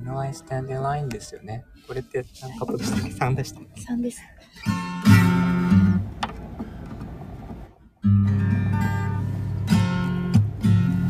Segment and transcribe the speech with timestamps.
[0.00, 1.64] know I stand in line ですよね。
[1.86, 4.20] これって何カットでしたっけ ?3 でしたっけ？3です。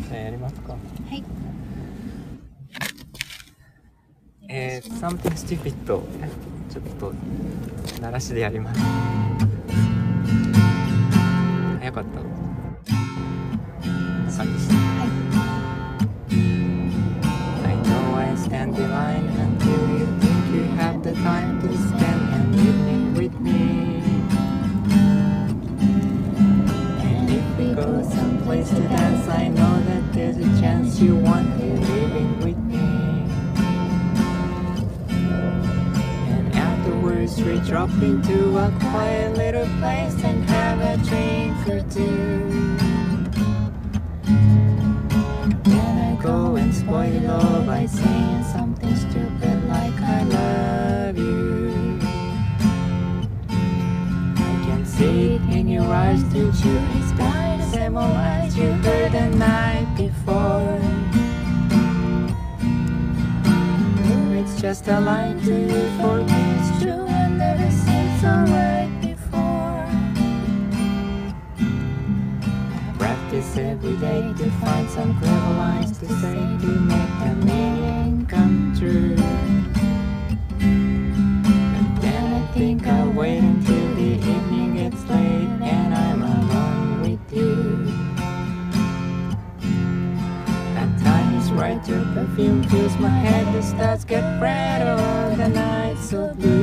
[0.08, 0.72] じゃあやりますか。
[0.72, 0.78] は
[1.14, 1.24] い。
[4.48, 6.02] えー、something stupid ちょ
[6.80, 7.12] っと
[8.00, 8.80] 鳴らしでやります。
[11.80, 12.20] 早かった。
[14.30, 14.99] 3でした。
[37.44, 42.76] We drop into a quiet little place and have a drink or two.
[45.64, 51.98] Then I go and spoil it all by saying something stupid like I love you.
[54.36, 56.78] I can see it in your eyes, don't you?
[56.96, 60.78] It's the same old eyes you heard the night before.
[64.38, 65.90] It's just a line to you
[68.20, 69.88] before.
[72.98, 78.74] Practice every day to find some clever lines to say to make the meaning come
[78.78, 79.16] true.
[81.72, 87.32] But then I think I'll wait until the evening gets late and I'm alone with
[87.32, 87.86] you.
[90.74, 94.96] That time is right, your perfume fills my head, the stars get brighter,
[95.36, 96.59] the night's so blue.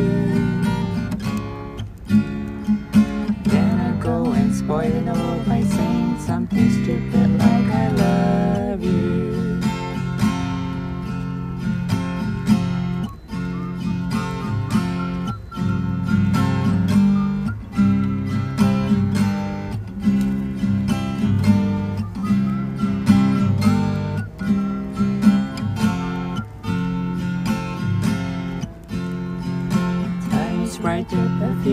[4.67, 5.13] spoiling the
[5.47, 8.46] by saying something stupid like I love.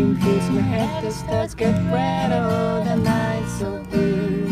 [0.05, 1.11] Perfume fills my head, the
[1.55, 4.47] get brighter, oh, the night's so blue.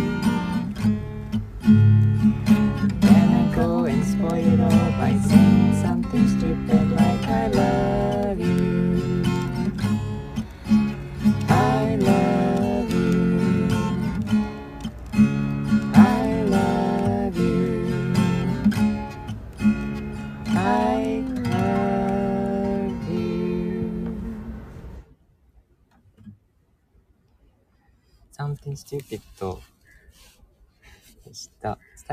[3.01, 6.82] Then I go and spoil it all by saying something stupid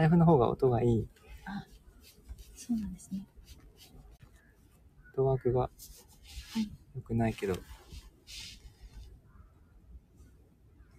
[0.10, 1.08] フの方が音がいい。
[2.56, 3.26] そうなんですね。
[5.02, 5.70] フットワークが
[6.96, 7.56] 良くないけど。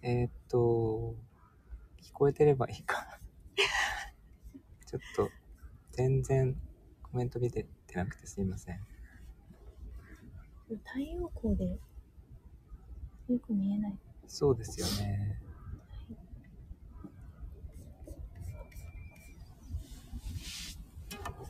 [0.01, 1.15] えー、っと、
[2.01, 3.19] 聞こえてればいいか。
[4.87, 5.29] ちょっと、
[5.91, 6.59] 全然
[7.03, 8.79] コメント見ててなくてすいません。
[10.67, 11.77] 太陽光で
[13.27, 13.97] よく見えない。
[14.27, 15.39] そうですよね。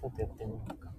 [0.02, 0.92] さてやってみようか。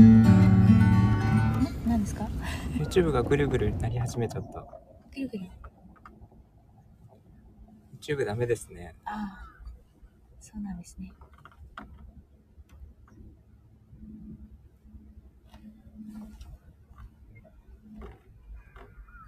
[0.00, 2.28] ん何ですか
[2.78, 4.64] ？YouTube がぐるぐるなり始めちゃった。
[5.14, 5.50] ぐるぐる
[8.00, 8.94] ？YouTube ダメですね。
[9.04, 9.46] ああ、
[10.40, 11.12] そうなんですね。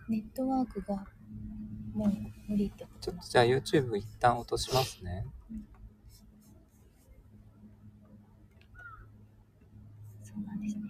[0.08, 1.06] ネットワークが
[1.94, 2.08] もう
[2.48, 5.24] 無理ってことちょっとじゃあ YouTube 一旦落としますね。
[10.22, 10.82] そうなんですね。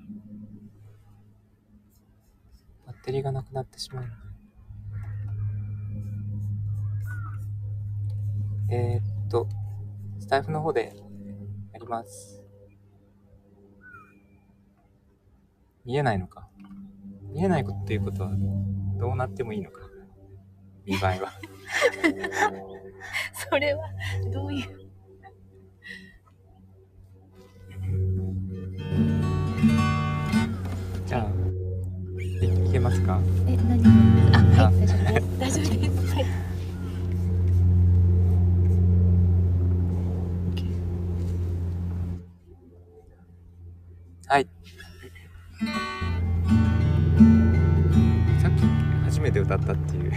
[2.87, 4.15] バッテリーがなくなってしまうので。
[8.71, 9.47] えー、っと、
[10.19, 10.97] スタイフの方で
[11.73, 12.43] やります。
[15.85, 16.49] 見えないのか。
[17.31, 18.31] 見えないっていうことは
[18.99, 19.84] どうなってもいいのか。
[20.87, 21.33] 見栄えは。
[23.51, 23.89] それは
[24.33, 24.69] どういう？
[31.07, 31.27] じゃあ、
[32.45, 33.21] いいけますか？
[33.47, 33.85] え、何？
[34.35, 35.39] あ、はい、大丈夫です。
[35.39, 36.15] 大丈夫です。
[36.15, 36.25] はい。
[44.27, 44.47] はい。
[48.41, 48.63] さっき
[49.05, 50.13] 初めて歌ったっていう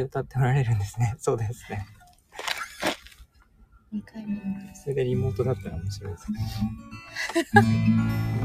[0.00, 1.14] で歌っておられるんですね。
[1.20, 1.86] そうですね。
[3.92, 6.40] 2回目それでリモートだったら面白いですね。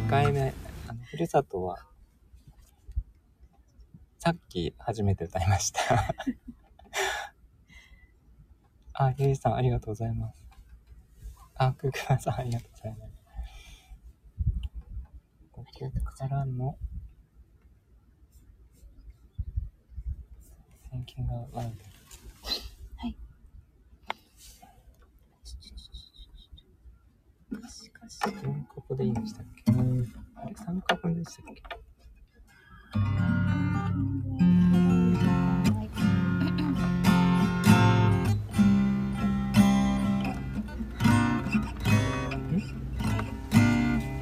[0.06, 0.54] 2回目、
[0.88, 1.78] あの、ふるさとは、
[4.18, 5.80] さっき初めて歌いました。
[8.94, 10.44] あ、ゆいさんありがとうございます。
[11.54, 13.14] あ、くくまさんありがとうございます。
[15.52, 16.78] ここからの、
[20.96, 21.74] Thinking Out Loud。
[22.98, 23.16] はい
[27.70, 31.62] しかし4カポでいいんでしたっけあれ ?3 カポでしたっけ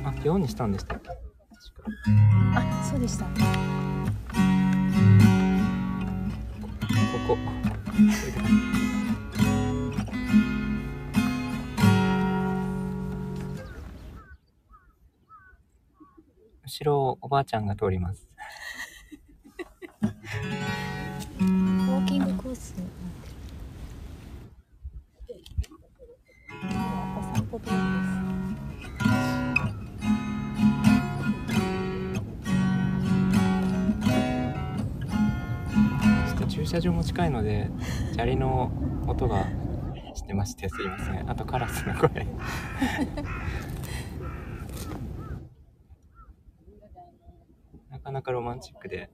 [0.06, 1.08] あ、4にしたんでしたっけ？
[1.10, 1.22] 確か。
[2.56, 3.26] あそうでした
[7.14, 7.38] ここ。
[16.66, 18.28] 後ろをおばあちゃんが通ります。
[36.74, 37.70] 車場も近いので、
[38.14, 38.72] 砂利の
[39.06, 39.46] 音が
[40.16, 41.30] してましてすいません。
[41.30, 42.10] あとカラスの声。
[47.92, 49.12] なかなかロマンチックで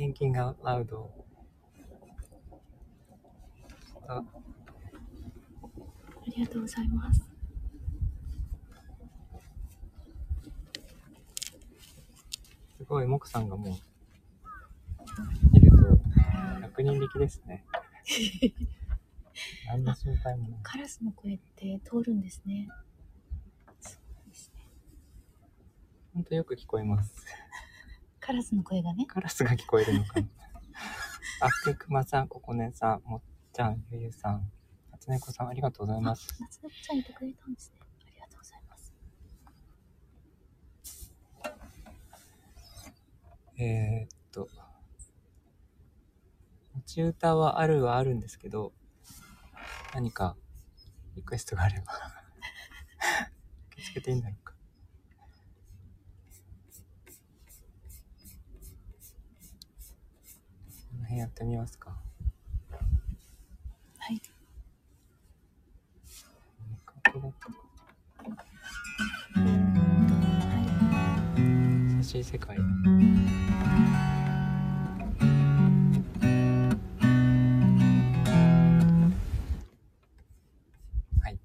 [0.00, 0.86] Thinking Out Loud
[4.08, 4.24] があ
[6.26, 7.20] りがとうございます。
[12.78, 13.74] すごい、モクさんがもう、
[15.58, 15.76] いると、
[16.80, 17.66] 100人力ですね。
[19.68, 20.60] 何の心配もない。
[20.62, 22.70] カラスの声って通るんですね。
[23.80, 24.64] すごいですね。
[26.14, 27.22] ほんとよく聞こえます。
[28.30, 29.06] カラスの声がね。
[29.06, 30.28] カラスが聞こえるのかな。
[31.42, 33.22] あ、くくまさん、ここねさん、もっ
[33.52, 34.52] ちゃん、ゆゆさん、
[34.92, 36.28] 初猫さん、ありがとうございます。
[36.38, 37.80] 夏猫ちゃんいてくれたんですね。
[37.80, 38.94] ありがとうございます。
[43.58, 44.48] えー、っと、
[46.76, 48.72] 持ち歌はあるはあるんですけど、
[49.92, 50.36] 何か
[51.16, 51.94] リクエストがあれば
[53.76, 54.50] 教えていいんだろうか。
[60.90, 61.90] この辺やってみますか。
[63.98, 64.22] はい。
[67.04, 67.10] は
[71.98, 72.56] 優しい世界。
[72.56, 72.62] は
[81.30, 81.38] い。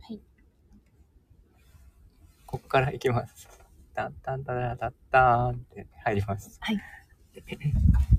[0.00, 0.20] はい。
[2.46, 3.48] ここから行きます。
[3.94, 6.56] タンタンタラタッターンって入ります。
[6.60, 6.80] はい。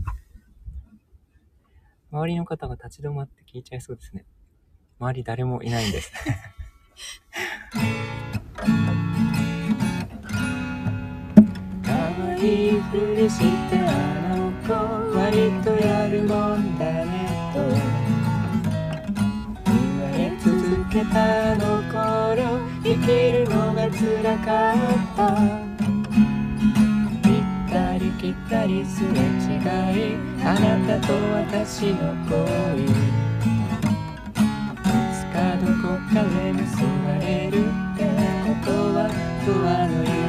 [2.13, 4.23] 周りの方が立ち止まって聞いちゃいそうですね。
[4.99, 6.11] 周り誰もいないんです。
[11.83, 11.91] 可
[12.29, 14.73] 愛いふりしてあの子
[15.17, 17.59] 割とやるもんだねと
[19.71, 24.75] 言われ続けたの頃生きるのが辛かっ
[25.17, 25.72] た
[28.31, 29.13] ったり来たりすれ違
[30.13, 31.97] いあなたと私の
[32.29, 32.85] 恋。
[32.85, 32.87] い
[35.11, 36.87] つかどこかで結ば
[37.19, 37.99] れるって
[38.45, 39.09] ことは
[39.43, 40.22] 不安の夢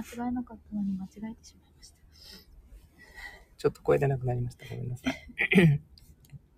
[0.00, 1.96] 間違えなかったのに間違えてしまいました。
[3.58, 4.64] ちょっと声出なくなりました。
[4.66, 5.28] ごめんなさい。
[5.58, 5.80] えっ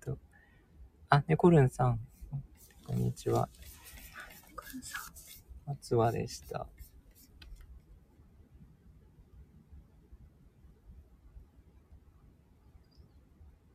[0.01, 0.17] と、
[1.09, 1.99] あ、ねこるんさん。
[2.87, 3.49] こんにちは。
[4.55, 5.01] これさ
[5.67, 6.69] 松和でした。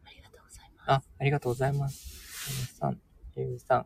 [0.06, 0.92] ありがとうございます。
[0.92, 2.54] あ、ありがとうございます。
[2.54, 3.02] 皆さん、
[3.36, 3.86] ゆうさん。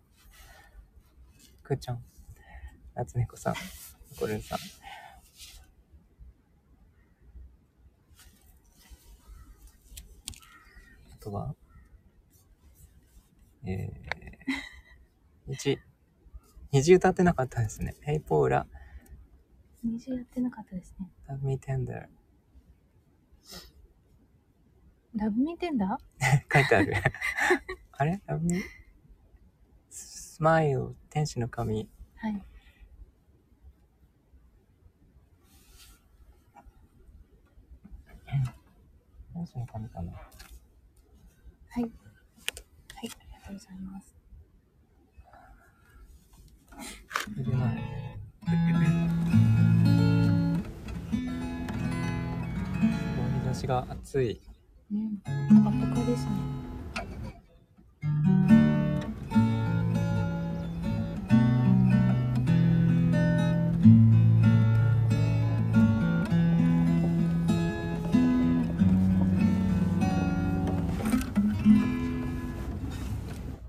[1.63, 2.03] くーちゃん。
[2.93, 3.55] 夏猫さん。
[4.19, 4.59] コルンさん。
[11.21, 11.55] とは、
[13.63, 14.51] えー、
[15.47, 15.79] 虹。
[16.71, 17.95] 虹歌ってなかったですね。
[18.01, 18.65] ヘイポーラ、
[19.83, 21.09] 虹やってなかったですね。
[21.27, 22.07] Love Me Tender。
[25.15, 25.97] ラブミテンダ
[26.53, 26.93] 書いてある。
[27.91, 28.61] あれ ?Love Me?
[29.89, 31.83] スマイル、天使の髪。
[31.83, 32.45] ーはい。
[39.33, 40.13] 天使の髪かな
[41.73, 41.83] はい。
[41.83, 41.91] はい、
[42.93, 43.15] ありが
[43.47, 44.13] とうございます。
[53.41, 54.41] 日差しが暑い。
[54.91, 55.17] うん。
[55.63, 56.60] ポカポカですね。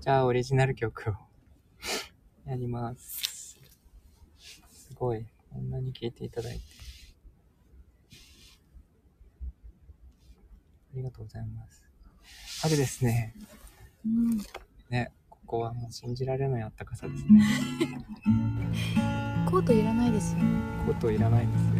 [0.03, 1.13] じゃあ、オリジナル曲を
[2.45, 3.57] やります。
[4.69, 5.25] すごい。
[5.49, 6.65] こんなに聴いていただいて。
[10.91, 11.85] ありがとうございます。
[12.63, 13.33] 春ですね。
[14.05, 14.37] うん。
[14.89, 17.41] ね、ここはもう信じられないあったかさですね。
[19.49, 20.39] コートいらないですよ。
[20.85, 21.72] コートいらないです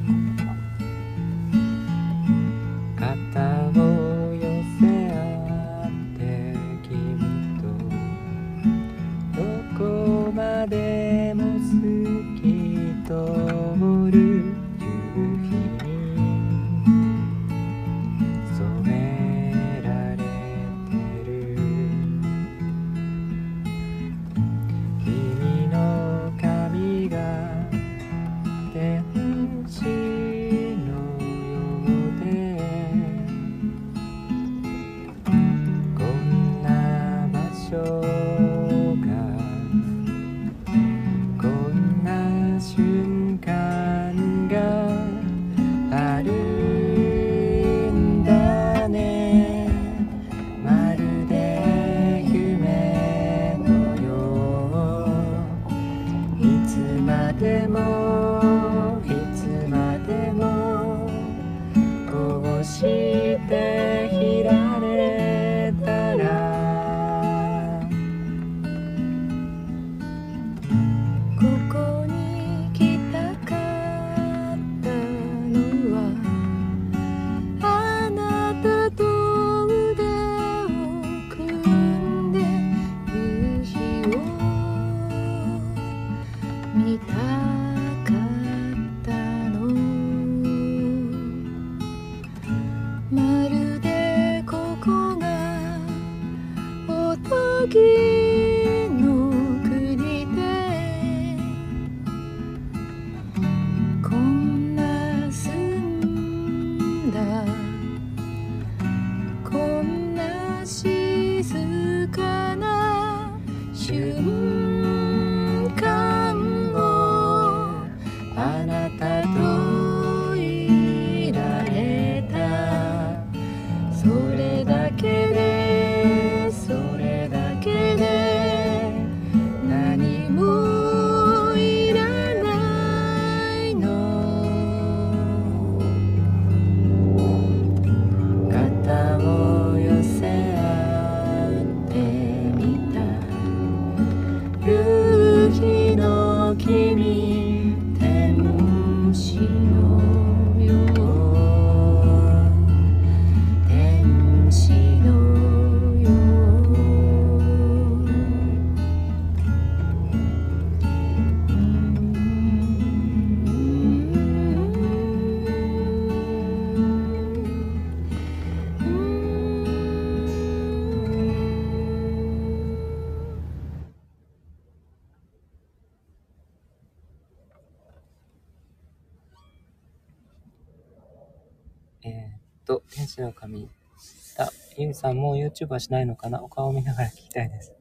[185.04, 186.42] さんもう YouTube はしないのかな？
[186.42, 187.74] お顔を見ながら聞きたいです。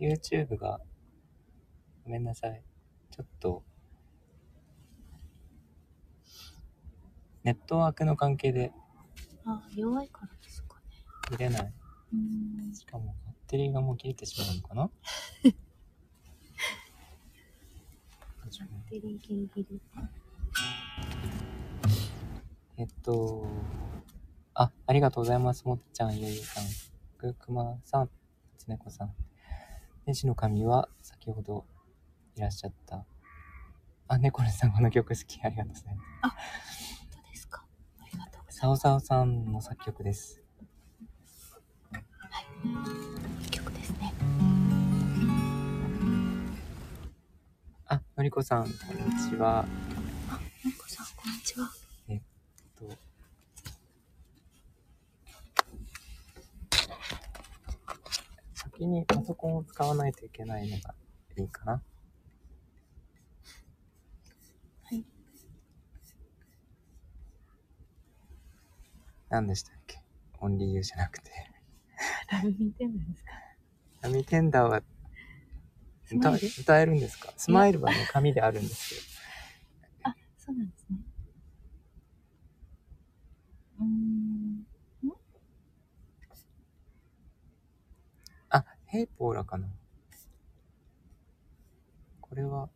[0.00, 0.80] YouTube が、
[2.04, 2.62] ごめんなさい。
[3.10, 3.62] ちょっと、
[7.44, 8.72] ネットワークの関係で
[9.44, 10.82] あ弱いからですかね
[11.30, 11.72] 見れない。
[12.14, 14.90] うんしかもバッテリーがもう切れてしまうのかな？
[18.88, 19.80] テリーギリギリ。
[22.78, 23.46] えっと、
[24.60, 25.64] あ、ありがとうございます。
[25.64, 26.64] もっちゃん、ゆうゆうさん、
[27.16, 28.10] ぐくまさん、
[28.58, 29.14] つねこさん。
[30.04, 31.64] 天使の神は先ほど
[32.36, 33.06] いらっしゃった。
[34.06, 35.40] あ、ねこねさん、この曲好き。
[35.42, 36.04] ありがとうございます。
[36.20, 37.64] 本当ですか？
[38.00, 38.58] ありがとうございます。
[38.58, 40.42] さおさおさんの作曲です。
[43.42, 44.12] いい曲ですね。
[47.86, 48.74] あ、のりこさん、こんに
[49.30, 49.64] ちは。
[50.62, 51.70] のりこさん、こんにちは。
[52.08, 52.20] えっ
[52.78, 52.84] と、
[58.80, 60.94] 先にパソコンを使わないといけないのが
[61.36, 61.72] いいかな。
[61.72, 61.80] は
[64.94, 65.04] い。
[69.28, 70.02] 何でしたっけ？
[70.40, 71.30] オンリーユーじゃなくて。
[72.32, 73.30] ラブミーテンダーですか？
[74.00, 74.82] ラミテンダーは
[76.10, 77.34] 歌歌えるんですか？
[77.36, 79.00] スマイルはね、紙であるんですよ。
[80.04, 80.96] あ、そうなんですね。
[83.78, 84.64] うーん。
[88.52, 89.68] あ、ヘイポーラかな
[92.20, 92.68] これは、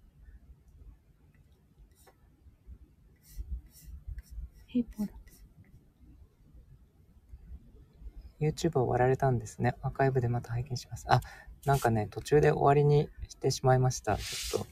[4.67, 5.13] ヘイポーラ。
[8.41, 9.75] YouTube 終わられたんですね。
[9.83, 11.05] アーカイブでまた拝見します。
[11.09, 11.21] あ、
[11.65, 14.17] なんかね、途中で終わりにしてしまいました。
[14.17, 14.67] ちょっと、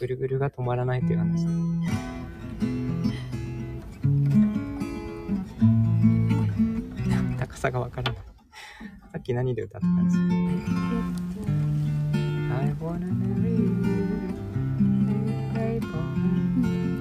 [0.00, 1.46] ぐるぐるが止まらないという話。
[9.38, 10.24] 何で歌ってたんですか？
[12.14, 12.18] え
[12.66, 13.58] I wanna marry you.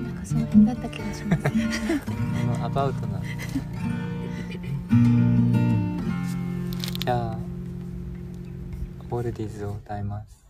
[0.06, 1.43] なんかその辺だった気がします。
[1.50, 1.50] こ
[2.60, 3.19] のアバウトな。
[7.00, 7.38] じゃあ、
[9.10, 10.45] オールディーズを歌います。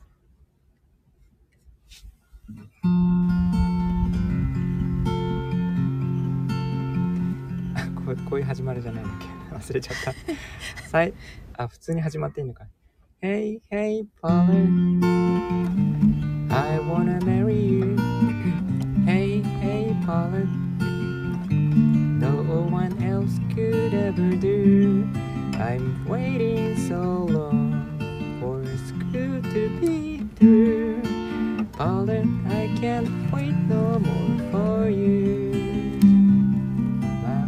[7.75, 9.27] あ こうこういう始まりじゃないんだっけ？
[9.55, 10.13] 忘れちゃった。
[10.89, 11.13] さい
[11.56, 12.66] あ、普通に始まっていいのか。
[13.22, 14.52] Hey, hey, Paula.
[16.50, 17.96] I wanna marry you.
[19.06, 20.44] Hey, hey, Paula.
[22.20, 25.06] No one else could ever do.
[25.54, 27.86] I'm waiting so long
[28.40, 31.02] for it's good to be through.
[31.72, 35.52] Paula, I can't wait no more for you.
[37.22, 37.46] My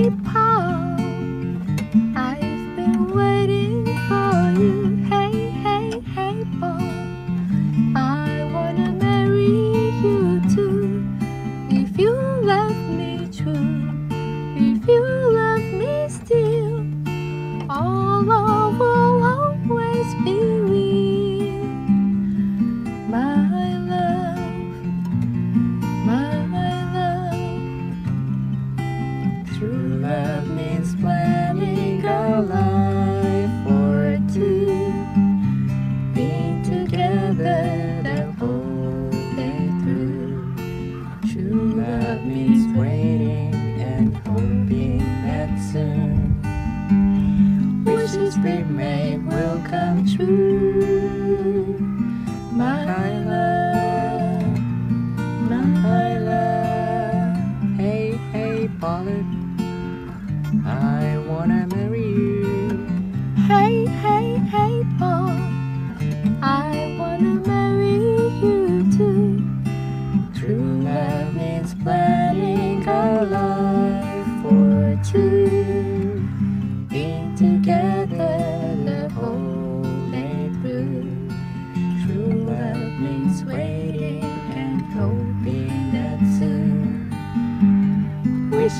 [0.00, 0.79] people.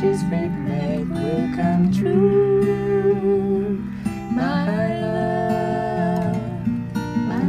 [0.00, 3.76] Wishes we made will come true.
[4.32, 6.40] My love,
[7.28, 7.44] my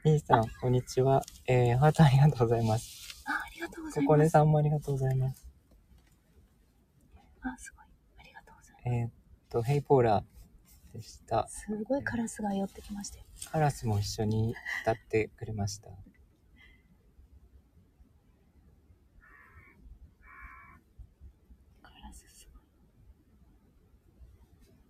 [0.03, 1.23] 兄さん、こんにちは。
[1.47, 3.23] えー、ハートありがとうございます。
[3.25, 4.33] あ、ありがとうござここねいます。
[4.33, 5.47] さんもありがとうございます。
[7.41, 7.85] あ、すごい。
[8.19, 9.11] ありがとうございえーっ
[9.49, 10.23] と、ヘイポーラ
[10.93, 11.47] でしたま。
[11.47, 11.61] す。
[11.61, 13.26] すごいカラスが寄ってきまして。
[13.45, 15.89] カラスも一緒に歌ってくれました。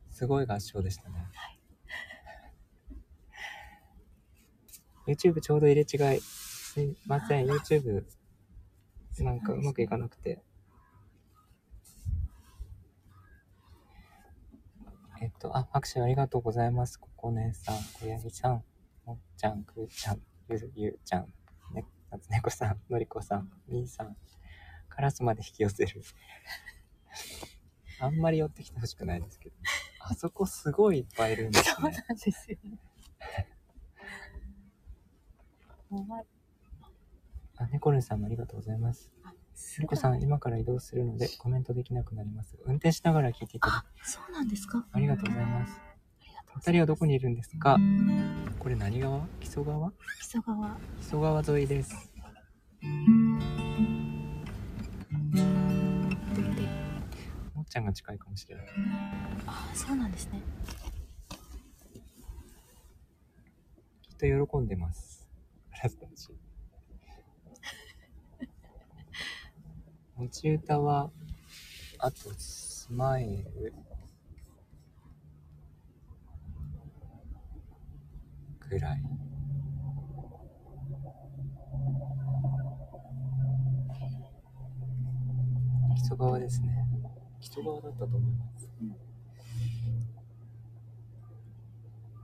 [0.10, 1.28] すごい合唱でしたね。
[5.08, 6.20] YouTube ちょうど入れ違い。
[6.22, 8.04] すいません、YouTube
[9.20, 10.44] なんかうまくいかなくて。
[15.22, 17.00] えっと、あ、拍手ありがとうございます。
[17.00, 18.64] ここねさん、小ヤギさん、
[19.06, 21.34] もっちゃん、くーちゃん、ゆず、ゆうちゃん、
[21.74, 24.16] ね、なつねこさん、のりこさん、みーさん、
[24.90, 26.04] カラスまで引き寄せる。
[28.00, 29.56] あんまり寄ってきてほしくないですけど。
[30.00, 31.98] あそこすごいいっぱいいるんですそうね。
[32.08, 32.80] なんですよね。
[37.58, 39.12] あ、ねこるんさんもありがとうございます。
[39.60, 42.56] すのりこさん、今から移動するのでコメントできなくなります。
[42.66, 44.86] 運転しながら聞いていただあ、そうなんですか？
[44.92, 45.74] ありがとうございます。
[45.74, 47.78] ありがとうお二人はどこにいるんですか？
[48.60, 49.90] これ何川木曽川？
[49.90, 50.70] 木曽川。
[51.00, 52.12] 木曽川沿いです。
[52.82, 52.88] で、
[57.56, 58.66] もっちゃんが近いかもしれない。
[59.48, 60.40] あ、そうなんですね。
[64.04, 65.28] きっと喜んでます。
[65.84, 66.30] ラストち。
[70.18, 71.12] 持ち歌は、
[72.00, 73.74] あと、スマイル。
[78.70, 79.02] ぐらい。
[85.96, 86.88] 木曽川ですね。
[87.40, 88.68] 木曽川だったと思います。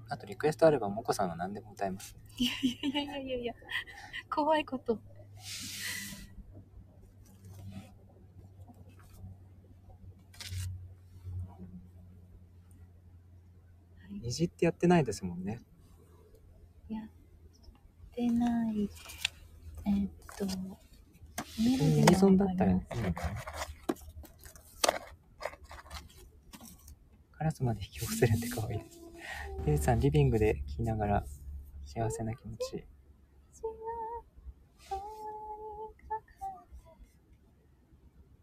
[0.09, 2.15] あとリクエストあれば、もこさんは何でも歌います。
[2.37, 3.53] いやいやいやいやいや、
[4.29, 4.99] 怖いこと。
[14.23, 15.61] 虹ってやってないですもんね。
[16.87, 17.09] やっ
[18.15, 18.89] てない。
[19.85, 23.13] えーっと、メロディーユニゾンだったらいいのかな
[27.37, 29.01] カラスまで引き寄せるって可愛いです。
[29.67, 31.25] ゆうさん、リビングで聴きながら
[31.85, 32.85] 幸せな気持ち。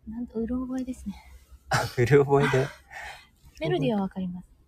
[0.07, 1.15] なんと、うろ覚えですね。
[1.71, 2.67] あ、 うる覚えで。
[3.61, 4.60] メロディーはわかります。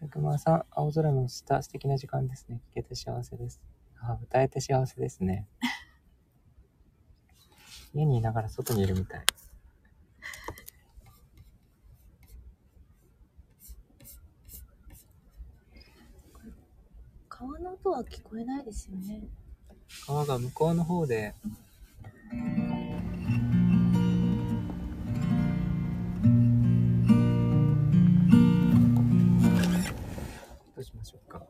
[0.00, 2.62] たくまさん、青空の下、素敵な時間ですね。
[2.68, 3.60] 聴けて幸せです。
[4.00, 5.46] あ、歌えて幸せですね。
[7.92, 9.24] 家にいながら外にいるみたい。
[17.28, 19.28] 川の音は聞こえないですよね。
[20.06, 21.58] 川が向こうの方で、どうし
[31.30, 31.46] か。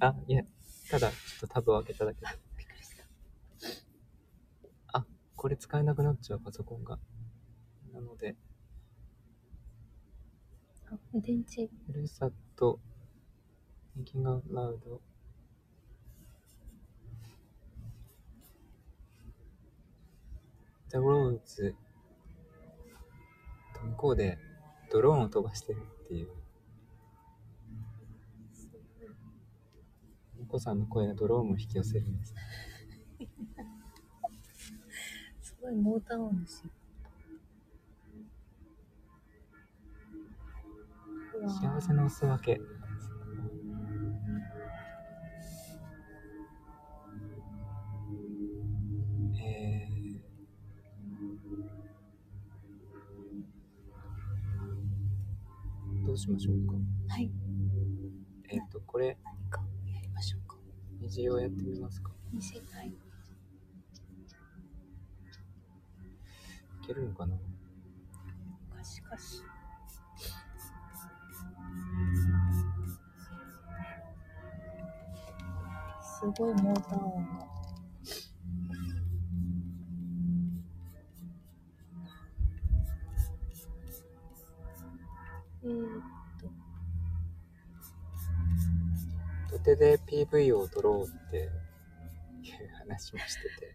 [0.00, 0.44] あ、いや、
[0.90, 2.26] ただ、ちょっとタブを開けただけで。
[4.92, 6.98] あ、これ使えなくなっちゃう、パソコンが。
[7.92, 8.36] なので、
[10.90, 11.68] あ、電池。
[11.86, 12.78] ふるさと、
[13.96, 15.13] Thinking
[20.98, 21.74] Roads
[23.74, 24.38] と向こうで
[24.90, 26.28] ドローンを飛ばしてるっていう。
[30.40, 32.34] お子さんの声がドローンも引き寄せるんです。
[35.42, 36.70] すごいモーター音ですよ。
[41.48, 42.60] 幸せのお裾分け。
[56.14, 56.74] うしましょうか。
[57.08, 57.30] はい。
[58.48, 59.60] えっ、と、これ、何か
[59.92, 60.56] やりましょうか。
[61.00, 62.12] 虹をやってみますか。
[62.32, 62.88] 西はい。
[62.88, 62.92] い
[66.86, 69.42] けるのかなかしかし。
[76.20, 77.53] すごいモーター音が。
[89.64, 91.50] 手で PV を撮ろうっていう
[92.78, 93.74] 話もしてて、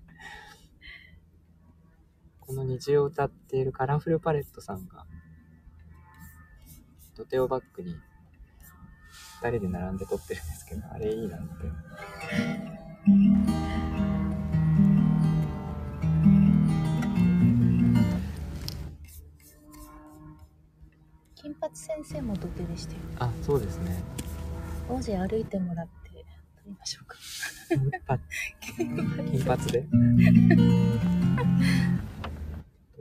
[2.40, 5.06] この虹を歌っているカラフルパレットさんが、
[7.16, 7.96] 土手をバックに
[9.42, 11.48] 二人で並んで撮ってるんですけど、あれいいなって。
[21.36, 23.00] 金髪先生も土手でしたよ。
[23.20, 24.04] あ、そうですね。
[24.90, 27.16] 王子歩いてもらって撮りましょうか。
[27.70, 28.90] 金
[29.46, 29.72] 髪。
[29.72, 29.82] で。
[29.82, 29.88] ど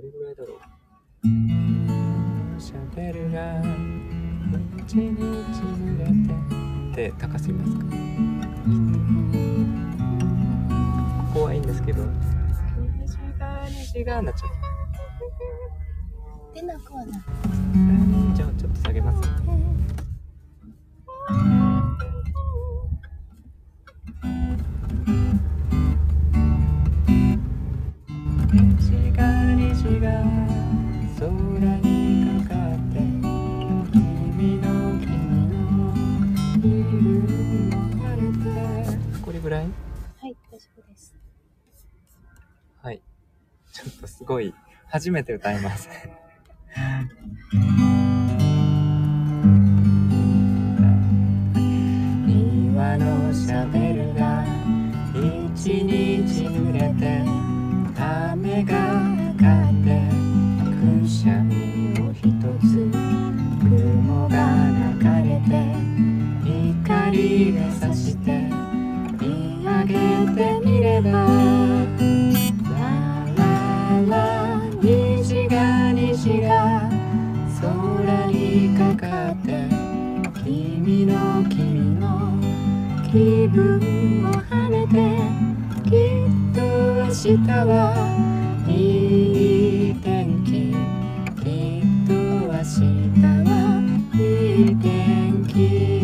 [0.03, 0.59] れぐらいだろう。
[2.61, 3.63] シャンキべるが
[4.79, 6.13] 一日濡れて。
[6.93, 7.85] って高すぎますか？
[11.33, 12.05] ここはいいんですけど。
[13.01, 14.51] 西が西がなっちゃう。
[16.55, 17.17] 出なくはな。
[17.17, 17.21] い
[18.35, 19.29] じゃあちょっと下げます
[28.53, 30.07] 西が西が
[31.19, 31.29] 空
[31.79, 32.99] にかかって
[33.93, 34.67] 君の
[34.99, 35.09] 君
[35.49, 35.55] の
[36.61, 36.67] 昼
[37.97, 39.23] も晴れて。
[39.23, 39.65] これぐらい？
[39.65, 39.69] は
[40.27, 41.15] い大丈夫です。
[42.83, 43.03] はい。
[43.73, 44.55] ちょっとすごい。
[44.91, 45.91] 初めて歌います
[52.79, 54.45] 庭のシャベルが
[55.13, 57.25] 一日濡れて
[58.01, 58.73] 雨が
[59.35, 59.99] かって
[61.03, 62.23] くしゃみを一
[62.63, 62.89] つ
[63.59, 64.37] 雲が
[64.95, 65.51] 流れて
[66.85, 68.31] 光が差して
[69.21, 69.27] 見
[69.67, 69.95] 上げ
[70.37, 71.11] てみれば
[72.71, 72.79] ラ
[73.35, 73.43] ラ
[74.07, 76.89] ラ虹が虹が
[77.61, 79.67] 空にかかって
[80.45, 81.78] 君の君の
[83.11, 84.95] 気分を跳ねて
[85.89, 87.73] きっと明日は
[88.69, 88.71] い
[89.93, 90.51] い天気
[91.43, 92.85] きっと明日
[93.25, 93.51] は
[94.13, 94.17] い
[94.73, 95.98] い天気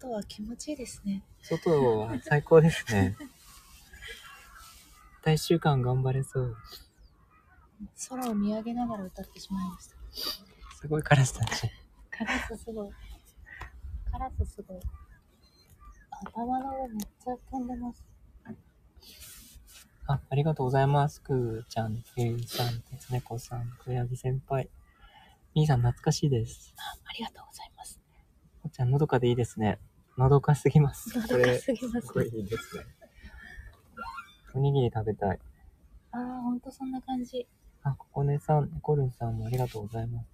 [0.00, 1.22] 外は気持ちいいですね。
[1.42, 3.18] 外は最高ですね。
[5.22, 6.56] 大週間頑張れそう。
[8.08, 9.96] 空を見上げながら歌ってしまいました。
[10.80, 11.70] すごいカラスたち
[12.10, 12.90] カラスすごい。
[14.10, 14.80] カラスすごい。
[16.24, 18.02] 頭の上めっちゃ飛んでます。
[20.06, 21.20] あ、ありがとうございます。
[21.20, 24.70] くーちゃん、ゆうさん、てつねこさん、くやぎ先輩。
[25.54, 26.72] みーさん、懐かしいです。
[26.78, 28.00] あありがとうございます。
[28.62, 29.78] こっちゃん、のどかでいいですね。
[30.18, 31.16] のどかすぎます。
[31.18, 32.84] のどかすぎますすごいいいですね。
[34.54, 35.38] おにぎり食べたい。
[36.12, 37.46] ああほんとそんな感じ
[37.82, 40.26] あ、ここねさん、コルンさんもありがとうございます。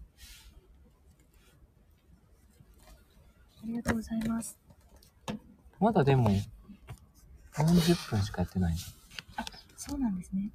[3.63, 4.57] ありがとうございます
[5.81, 6.31] まだでも、
[7.55, 8.79] 40分しかやってないの。
[9.77, 10.51] そうなんですね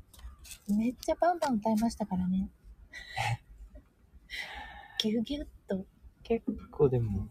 [0.67, 2.49] めっちゃバンバン歌いましたからね。
[4.99, 5.85] ギュギュッと
[6.23, 7.27] 結構でも、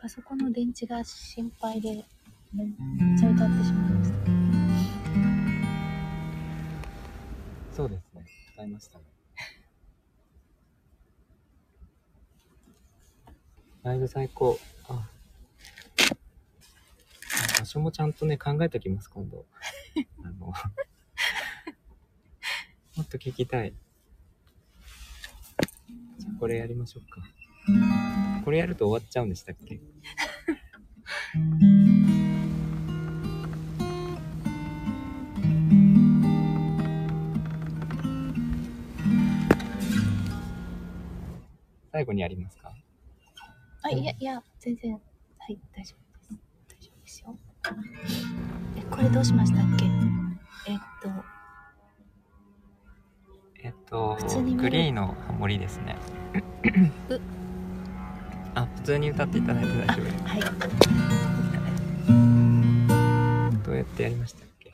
[0.00, 2.06] パソコンの電池が心配で
[2.54, 2.68] めっ
[3.18, 4.16] ちゃ歌ってしまいました。
[7.76, 8.24] そうですね。
[8.54, 9.04] 歌いましたね。
[13.82, 14.58] ライブ最高。
[14.88, 15.06] あ。
[17.58, 19.44] 場所もちゃんとね、考えておきます、今度。
[20.24, 20.46] あの、
[22.96, 23.74] もっと聞きたい。
[26.16, 28.09] じゃあこれやりましょうか。
[28.44, 29.80] これやると終わっちゃうんでしたっけ？
[41.92, 42.72] 最後にやりますか？
[43.82, 44.98] あ、いや、いや、全然、は
[45.48, 46.30] い、大丈夫です。
[46.68, 47.36] 大丈夫ですよ。
[48.76, 49.84] え、これどうしましたっけ？
[50.66, 51.08] えっと、
[53.62, 55.96] えっと普通に、グリーのハモリですね
[57.08, 57.20] う。
[58.54, 60.16] あ、普通に歌っていただいて大丈夫です。
[60.24, 60.40] はい。
[63.64, 64.70] どうやってやりましたっけ？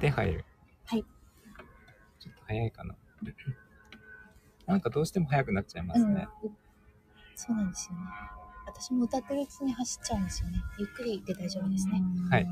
[0.00, 0.44] で入る。
[0.86, 1.04] はい。
[2.18, 2.94] ちょっと早いかな。
[4.66, 6.26] なんかどうしても早くなっちゃいまうんすね。。
[7.34, 8.02] そうなんですよね。
[8.82, 10.58] 私も歌ってるうちに走っちゃうんですよね。
[10.76, 12.02] ゆっくりで大丈夫ですね。
[12.28, 12.48] はい。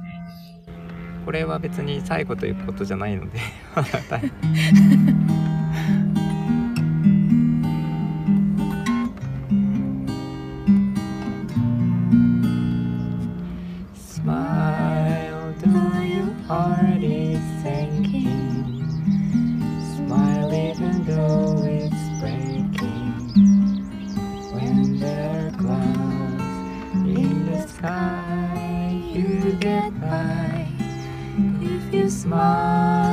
[1.24, 3.41] これは別に最後ということじゃないので、
[32.21, 33.09] smile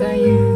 [0.00, 0.47] after you.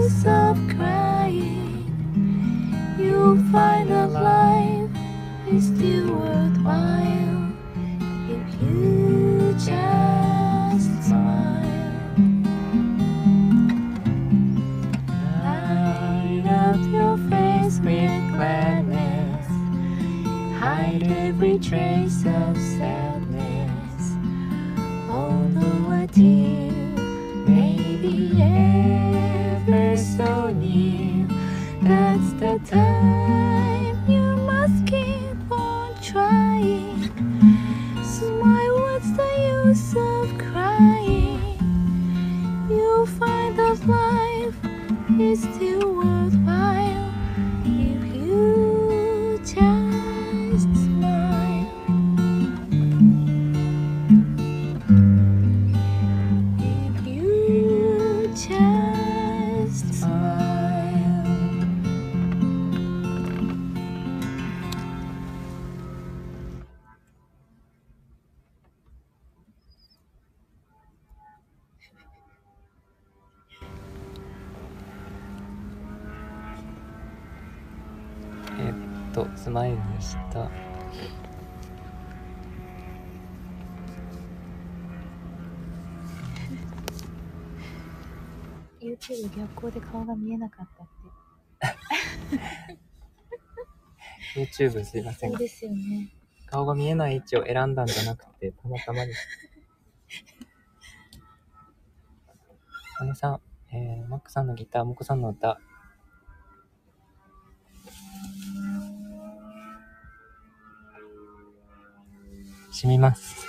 [79.12, 80.50] と、スマイルでした。
[88.80, 90.92] YouTube 逆光で顔が見えなかったって。
[94.40, 95.38] YouTube すいませんそう。
[95.38, 96.14] ですよね。
[96.46, 99.28] 顔が見えない位置を選んだんじゃなくて、たまたまです。
[103.04, 103.40] 姉さん、
[103.72, 105.58] えー、マックさんのギター、モコさんの歌。
[112.82, 113.46] しみます。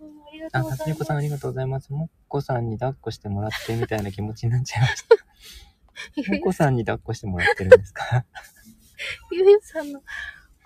[0.00, 1.92] うんありがとうあ、ございますさつみこさんありがとうございます。
[1.92, 5.14] もっこさんに抱っこしてもらってみたいな気持ちになっちゃいました。
[6.32, 8.24] もっこさんに抱っこしてもらってるんですか？
[9.32, 10.02] ゆうさんの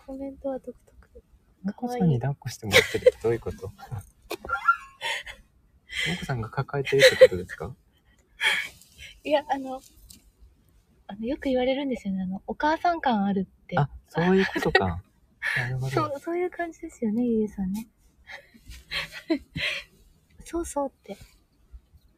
[0.06, 1.22] コメントは独特
[1.62, 3.68] もこさんに抱っこしてもらってるってどういうこと？
[3.68, 3.72] も
[6.18, 7.74] こさんが抱えてるってことですか？
[9.24, 9.80] いや、あの、
[11.06, 12.22] あの、よく言われるんですよね。
[12.22, 13.78] あの、お母さん感あるって。
[13.78, 15.00] あ、そういうことか。
[15.56, 15.90] なるほど。
[15.90, 17.88] そう、そういう感じですよね、ゆうさんね。
[20.44, 21.16] そうそうって。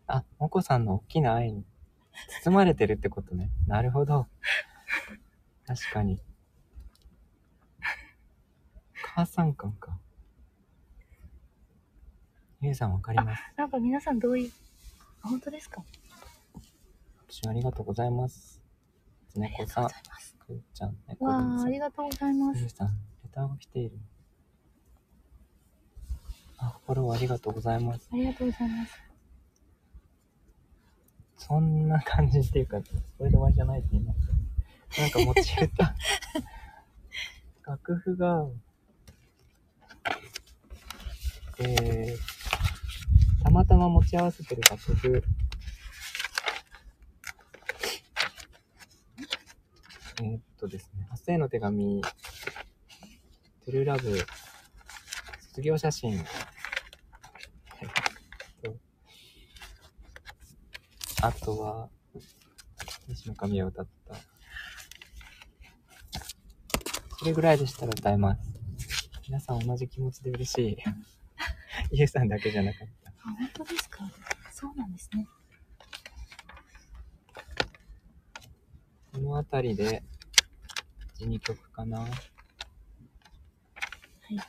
[0.06, 1.64] あ、もこさんの大きな愛に
[2.44, 3.50] 包まれてるってことね。
[3.66, 4.28] なるほど。
[5.66, 6.20] 確かに。
[9.02, 9.98] 母さん感か。
[12.60, 13.42] ゆうさんわかります？
[13.56, 14.50] なんか皆さん同意。
[15.22, 15.84] あ本当ですか？
[17.28, 18.60] 私ありがとうございます。
[19.28, 20.36] つねこさん、ありがとうございます。
[20.38, 22.60] くーちゃん、ねこわあ、りがとうございます。
[22.60, 22.94] ゆうさん、レ
[23.34, 23.98] ターが来ている。
[26.58, 28.08] あ、フォローありがとうございます。
[28.12, 28.92] ありがとうございます。
[31.36, 32.78] そんな感じっていうか、
[33.18, 35.94] これで終わりじゃないって言いますなんか持ち歌。
[37.66, 38.46] 楽譜が、
[41.58, 45.24] えー、たまたま持ち合わせてる楽譜。
[50.22, 52.00] えーっとですね、発生の手紙、
[53.64, 54.18] トゥルーラブ、
[55.48, 56.24] 卒業写真、えっ
[58.62, 58.76] と
[61.22, 61.88] あとは、
[63.08, 64.14] 西の神を歌った。
[67.18, 68.40] それぐらいでしたら歌えます。
[69.26, 70.76] 皆さん同じ気持ちで嬉しい。
[71.90, 73.10] ゆうさんだけじゃなかった。
[73.10, 74.00] あ、本当ですか？
[74.52, 75.26] そうなんですね。
[79.12, 80.02] この辺りで、
[81.20, 82.06] 1、2曲かな。
[84.28, 84.36] はい。
[84.36, 84.40] っ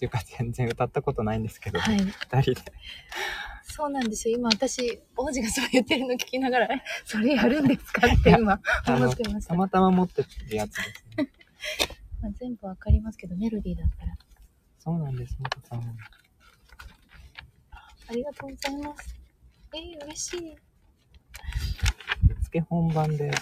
[0.00, 1.98] ていうか、全然歌ったことないんですけど、はい。
[1.98, 2.60] 二人で。
[3.64, 4.36] そうなんですよ。
[4.36, 8.06] 今私、王子がそう言ってるの聞きながら、え それやるんですか？
[8.06, 9.54] って今思ってました。
[9.54, 10.88] またまたま持ってるやつです
[11.18, 11.30] ね。
[12.24, 14.16] あ、全部わかりますけど、メロディーだったら。
[14.78, 15.80] そうなんです、もこさん。
[18.08, 19.14] ありがとうございます。
[19.72, 20.56] えー、嬉しい。
[22.26, 23.36] ぶっつけ本番で、やる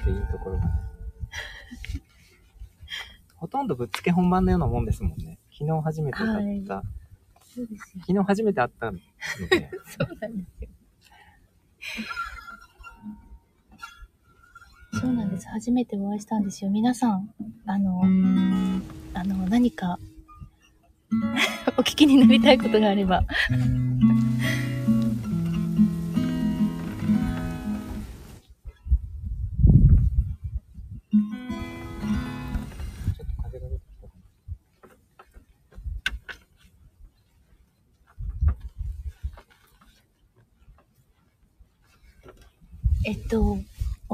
[0.00, 0.70] っていうところがね。
[3.42, 5.40] ほとんどぶっつけ本番のようなもんですもんね。
[5.50, 6.42] 昨日初めてだった。
[6.42, 6.52] で
[7.44, 7.66] すよ。
[8.06, 9.02] 昨日初めて会ったので、
[9.84, 10.68] そうなんですよ。
[14.92, 15.48] そうなんです。
[15.48, 16.70] 初めてお会いしたんですよ。
[16.70, 17.34] 皆さん、
[17.66, 18.02] あの、
[19.14, 19.98] あの、何か、
[21.76, 23.24] お聞きになりたいことがあれば、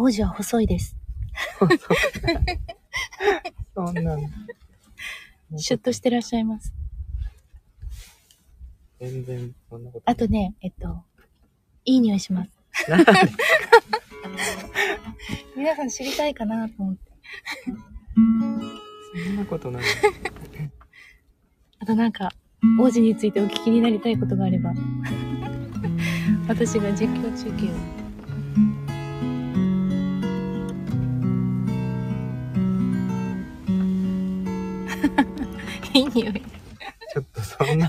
[0.08, 0.96] 王子は細いです。
[3.74, 4.22] そんなの。
[5.58, 6.72] シュッとしてらっしゃいます。
[8.98, 11.04] 全然そんなことあとね、えっと、
[11.84, 12.50] いい匂いします。
[15.54, 17.00] 皆さん知りたいかなと思って。
[18.14, 18.20] そ
[19.30, 19.82] んなことない。
[21.80, 22.30] あとなんか、
[22.80, 24.72] 王子についてお聞きになりたいことがあれば、
[26.48, 28.07] 私が実況中継を。
[35.98, 36.32] いい匂い。
[37.12, 37.88] ちょっとそんな。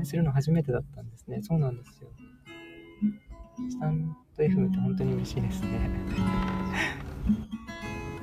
[0.00, 1.40] 会いするの初めてだったんですね。
[1.42, 2.08] そうなんですよ。
[3.70, 5.88] スタンド FM って本当に嬉しいですね。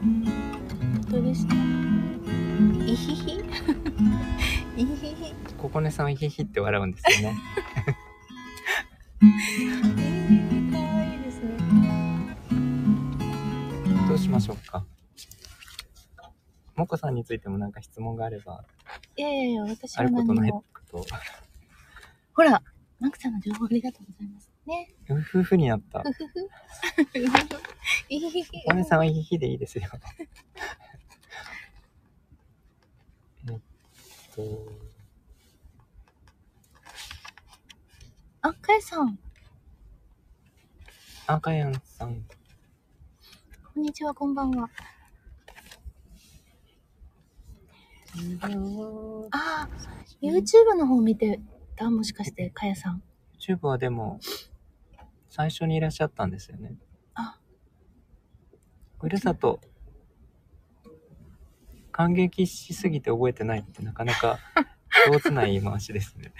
[0.02, 1.56] 本当ですね。
[2.86, 3.40] いひひ。
[4.78, 5.34] いひひ。
[5.58, 7.38] ここねさんはヒヒって笑うんですよね。
[10.72, 11.58] かわいいですね。
[14.10, 14.86] どうしましょうか？
[16.76, 18.64] もこさんについてもなんか質問があれば、
[19.18, 20.64] いやいやいや、私あは何ることないも。
[20.74, 21.06] こと。
[22.34, 22.64] ほら、
[23.00, 24.50] マクさんの情報ありがとうございます。
[24.66, 24.94] ね。
[25.10, 26.02] うふふになった。
[26.02, 26.50] ふふふ。
[28.10, 28.50] いひひ。
[28.68, 29.86] おねさんはヒヒでいいですよ。
[33.50, 33.60] えっ
[34.36, 34.42] と、
[38.42, 39.20] あ、かえさん。
[41.28, 42.24] あかやんさん。
[43.74, 44.70] こんにちは、こんばんは。
[48.42, 48.48] あ
[49.32, 49.70] あ、
[50.22, 51.40] YouTube の方見て
[51.76, 51.90] た？
[51.90, 53.02] もしかして、かやさん。
[53.40, 54.20] YouTube はでも、
[55.30, 56.76] 最初にいらっしゃったんですよね。
[57.16, 57.40] あ、
[59.00, 59.60] ふるさと、
[61.92, 64.40] 感激しすぎて覚えてないってなかなか
[65.12, 66.34] 上手な言い回しですね。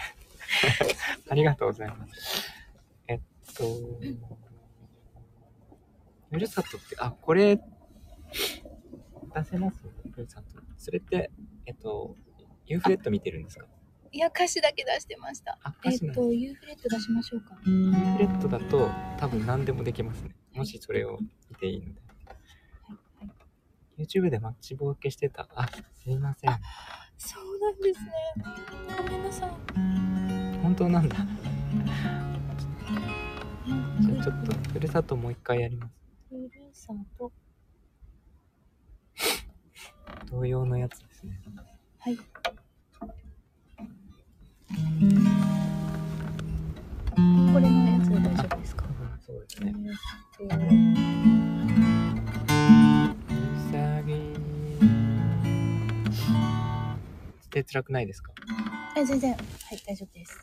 [1.30, 2.14] ありがとうございます。
[3.08, 3.22] えっ
[3.56, 3.64] と、
[6.30, 9.84] ふるさとって、あ、これ出せます？
[10.12, 10.62] ふるさと。
[10.78, 11.32] それって、
[11.66, 12.16] えっと、
[12.72, 13.66] ユーフレット見てるんですか？
[14.14, 20.36] いや歌詞だけ出してましたあ、えっとユーフレット出しましょうかユーフレットだと多分何でもできますね。
[20.54, 21.18] もしそれを
[21.50, 22.02] 見ていいので。
[23.98, 25.48] YouTube でマッチ棒受けしてた。
[25.54, 26.52] あ、すいません。
[27.18, 28.12] そうなんですね
[28.98, 29.50] ごめんなさい
[30.64, 31.16] 本当なんだ。
[34.02, 35.94] じゃあちょっと、ふるさともう一回やります。
[36.30, 37.32] ふるさと
[40.32, 41.40] 同様のやつですね。
[42.00, 42.18] はい
[47.54, 48.86] これのやつで大丈夫ですか？
[49.26, 49.74] そうですね。
[50.40, 50.60] えっとう
[53.72, 54.14] さぎ。
[57.44, 58.32] して辛くないですか？
[58.98, 59.42] え全然はい
[59.86, 60.40] 大丈夫です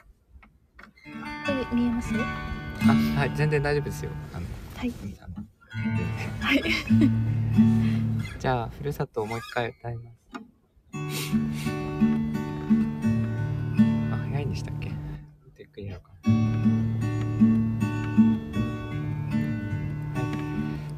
[1.47, 2.13] これ見えます？
[2.15, 2.19] あ、
[3.21, 4.11] はい、全然大丈夫ですよ。
[4.35, 4.93] あの、はい
[6.41, 6.63] はい
[8.39, 11.68] じゃあ、ふるさとをもう一回歌います。
[15.79, 16.33] っくりやろうかな。
[16.35, 16.39] は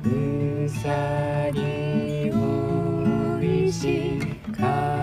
[0.05, 0.09] い。
[0.09, 4.19] うさぎを石
[4.57, 5.00] か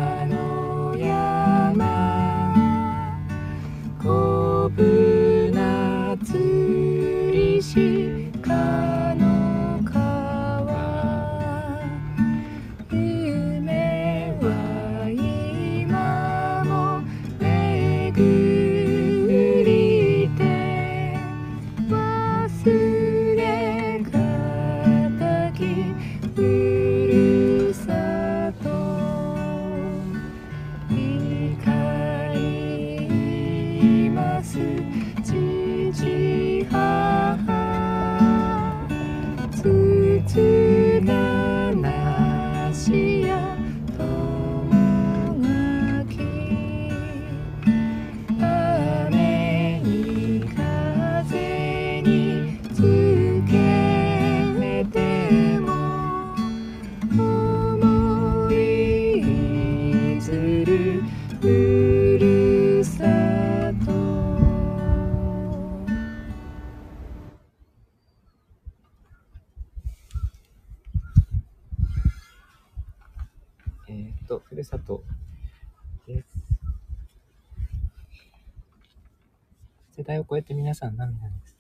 [80.78, 81.58] さん涙です。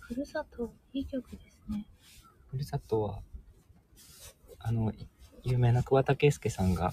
[0.00, 1.86] ふるさといい曲ですね
[2.50, 3.22] ふるさとは、
[4.58, 5.06] あの、い
[5.44, 6.92] 有名な桑田佳祐さんが、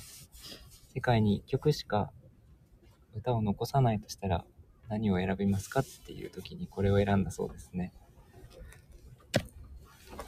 [0.94, 2.12] 世界に一曲しか
[3.16, 4.46] 歌を残さないとしたら
[4.88, 7.92] 何を選びますかっていう時にこれを選んだそうですね。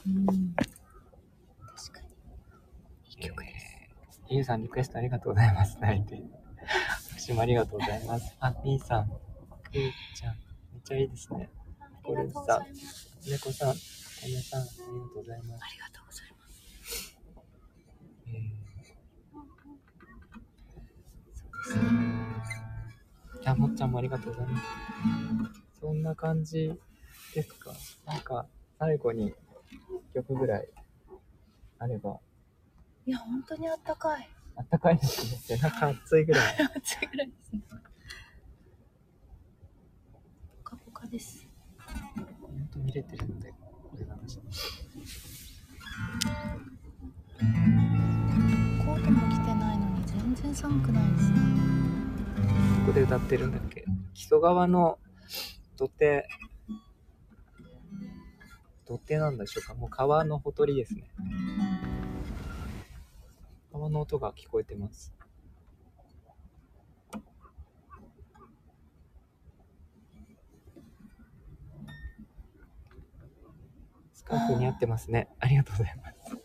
[0.07, 0.25] うん
[0.55, 2.07] 確かに
[3.07, 3.89] いい曲です、えー
[4.31, 5.77] ゆうさんリクエストありがとうございます。
[5.79, 6.21] 泣いて。
[7.17, 8.35] 私もありがとうございます。
[8.39, 9.11] あ、みーさん、
[9.71, 10.35] くーちゃん、
[10.73, 11.49] めっちゃいいですね。
[11.79, 13.77] ありがとうございます猫さん、こ
[14.23, 15.63] めさん、ありがとうございます。
[15.63, 16.63] ありがとうございます
[18.27, 18.59] えー
[21.63, 24.65] そうですねあ、もっちゃんもありがとうございます。
[25.79, 26.73] そんな感じ
[27.35, 27.71] ですか
[28.05, 28.47] なんか、
[28.79, 30.67] 最後に一曲ぐらい
[31.77, 32.19] あれば、
[33.05, 35.57] いや本当にあったかいあったかいですね。
[35.57, 36.57] 背中熱いぐらい。
[36.75, 37.61] 暑いぐらいですね
[40.99, 41.47] ポカポカです。
[42.41, 43.53] 本当見れてるので、
[43.89, 44.39] これなんです。
[44.39, 51.37] コートも着てないのに全然寒くないですね。
[52.81, 53.85] ここで歌ってるんだっけ？
[54.13, 54.99] 木曽川の
[55.77, 56.27] 土手、
[58.85, 59.75] 土手なんでしょうか？
[59.75, 61.09] もう川のほとりですね。
[63.71, 65.13] 川の音が聞こえてます。
[74.29, 74.47] スカー。
[74.47, 75.27] フ似合ってますね。
[75.39, 76.37] ありがとうございます。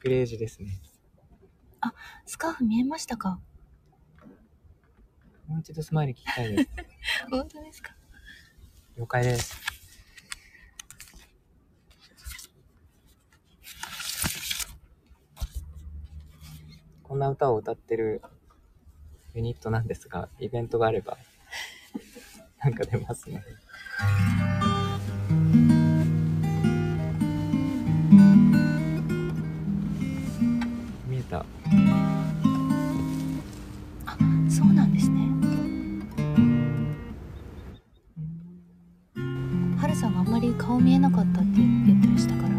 [0.00, 0.80] クレイジですね。
[1.80, 1.94] あ
[2.26, 2.52] スカー。
[2.54, 3.38] フ見えましたか
[5.46, 6.70] もう一度スマイル聞きたいです。
[7.30, 7.94] 本当ですか
[8.96, 9.56] 了解です。
[17.04, 18.20] こんな歌を歌ってる
[19.34, 21.18] ユニットなんですが、イベントがあれば、
[22.64, 23.44] なんか出ますね。
[40.82, 42.48] 見えなかっったって言ってましたから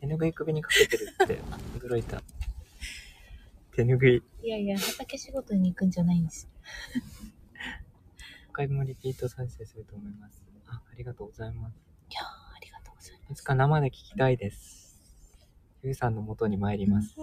[0.00, 1.40] 手ぬぐい首にかけてるって
[1.78, 2.20] 驚いた。
[3.72, 4.22] 手ぬぐい。
[4.42, 6.48] いやいや畑仕事に行くんじゃないんです
[8.46, 10.42] 何回もリピート再生すると思います。
[10.66, 11.76] あ、ありがとうございます。
[12.10, 14.98] いやーありがとうございいつか生で聞きたいです。
[15.82, 17.16] ゆうさんの元に参ります。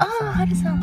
[0.00, 0.80] ああはるさん。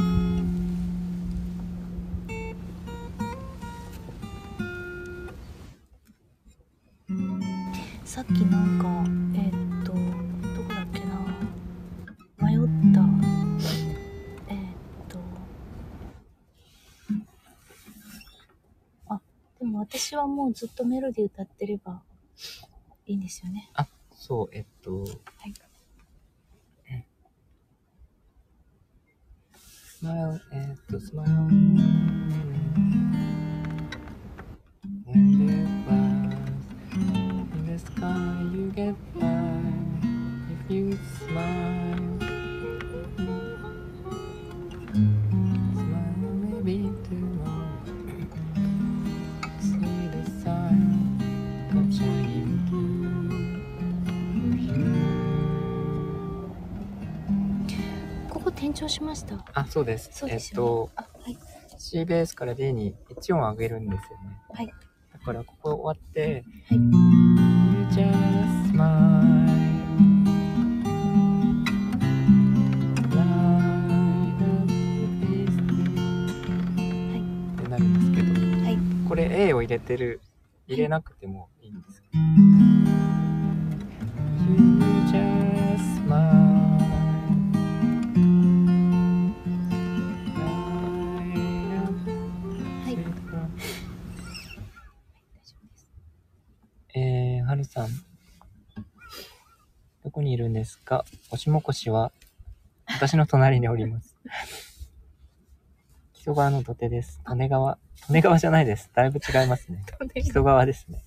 [8.06, 8.88] さっきなんか
[9.36, 11.16] えーっとどこだっけな。
[12.48, 12.60] 迷っ
[12.94, 13.02] た。
[14.50, 14.74] えーっ
[15.10, 15.20] と。
[19.10, 19.20] あ
[19.60, 22.02] でも私はもうずっとメロディー歌ってれば
[23.08, 23.70] いいんですよね。
[23.74, 25.08] あ、そう、えっと、は
[25.48, 25.54] い
[30.00, 31.34] スマイル、えっと、スマイル。
[35.08, 36.38] When there was
[37.56, 38.06] in the sky,
[38.54, 39.26] you get by
[40.52, 41.34] if you smile.
[41.34, 41.77] Smile
[58.58, 59.46] 転調しました。
[59.54, 60.10] あ、そうです。
[60.12, 61.38] そうですえっとはい。
[61.78, 64.42] C ベースから D に1音上げるんですよね。
[64.50, 64.74] はい。
[65.14, 66.78] だからここ終わって、はい。
[66.78, 66.82] You
[67.92, 68.12] just
[68.72, 69.38] smile
[73.12, 74.74] Light up the
[75.22, 75.54] face
[77.54, 78.78] ってなるんですけど、はい。
[79.08, 80.20] これ A を入れてる、
[80.68, 82.02] 入れなくてもいいんです
[97.58, 97.90] るさん。
[100.04, 101.04] どこにいるんですか？
[101.32, 102.12] おしもこしは、
[102.88, 104.16] 私の隣におります。
[106.14, 107.22] 木曽川の土手です。
[107.30, 107.78] 利根川。
[108.10, 108.90] 利根川じゃないです。
[108.94, 109.84] だいぶ違いますね。
[110.16, 111.04] 木曽川ですね。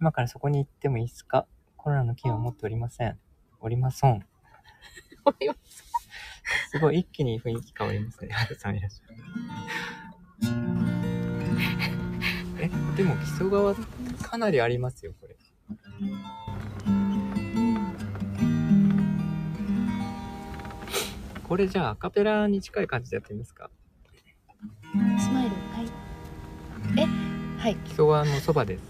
[0.00, 1.46] 今からそこに行ってもいいですか？
[1.76, 3.18] コロナの菌は持っておりません。
[3.60, 4.20] おりまそん。
[6.70, 8.28] すごい一気に雰囲気変わりますね。
[8.58, 9.16] さんいらっしゃる。
[12.60, 13.74] え、でも木曽川
[14.26, 15.36] かなりありますよ、これ。
[21.44, 23.70] これじゃあアカペラに近い感じでやってみますか
[24.92, 25.86] スマイルはい
[26.98, 27.06] え？
[27.60, 28.82] はい木曽川のそばです。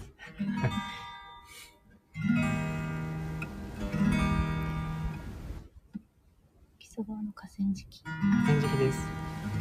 [6.79, 8.15] 木曽川の河川敷河
[8.47, 9.07] 川敷です。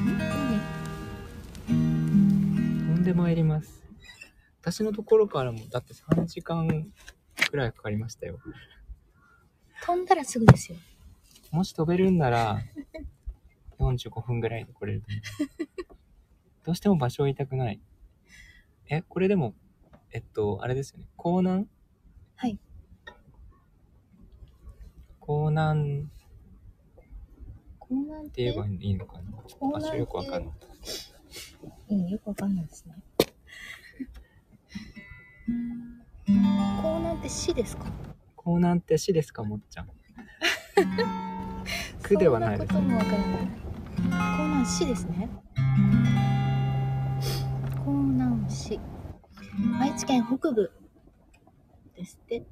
[0.00, 0.62] いいね
[1.68, 3.85] 飛んでまいります。
[4.66, 6.66] 私のところからもだって3時間
[7.48, 8.40] くらいかかりましたよ。
[9.84, 10.78] 飛んだらすぐですよ
[11.52, 12.58] もし飛べるんなら
[13.78, 15.86] 45分ぐらいで来れると思う。
[16.64, 17.80] どうしても場所を言いたくない。
[18.88, 19.54] え、これでも、
[20.10, 21.06] えっと、あれですよね。
[21.16, 21.68] 江南？
[22.34, 22.58] はい
[25.22, 26.00] 江南？
[26.00, 26.04] っ
[27.78, 30.54] こんなんてて言えばいいのかな場所よくわかんない。
[31.90, 32.96] うんよくわかんないですね
[36.82, 37.86] こうなんて市ですか？
[38.46, 39.88] 江南って市ですかもっちゃん。
[42.02, 42.72] 区ではないです。
[42.72, 43.48] そんなこともわからない。
[44.40, 45.28] 江南市ですね。
[47.86, 48.80] 江南市
[49.80, 50.70] 愛知県北部
[51.94, 52.44] ですって。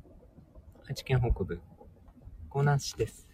[0.89, 1.61] 愛知県北部。
[2.55, 3.29] 江南市です。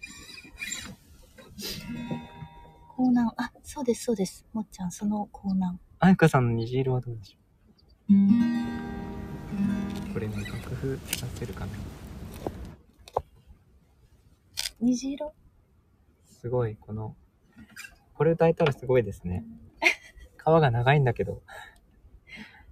[2.99, 4.47] 江南あそうですそうです。
[4.53, 7.39] もっちゃんその江南あやかさんの虹色はどうでしょ
[8.11, 9.10] う？
[10.21, 11.73] これね、楽譜出せるかな
[14.79, 15.33] 虹色？
[16.27, 17.17] すごい、この、
[18.13, 19.47] これ歌えたらすごいですね。
[20.37, 21.41] 川が長いんだけど。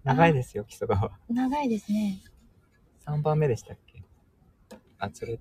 [0.04, 1.10] 長いですよ、木曽川。
[1.30, 2.20] 長いですね
[3.06, 4.02] 3番目でしたっけ？
[4.98, 5.40] あ、それ、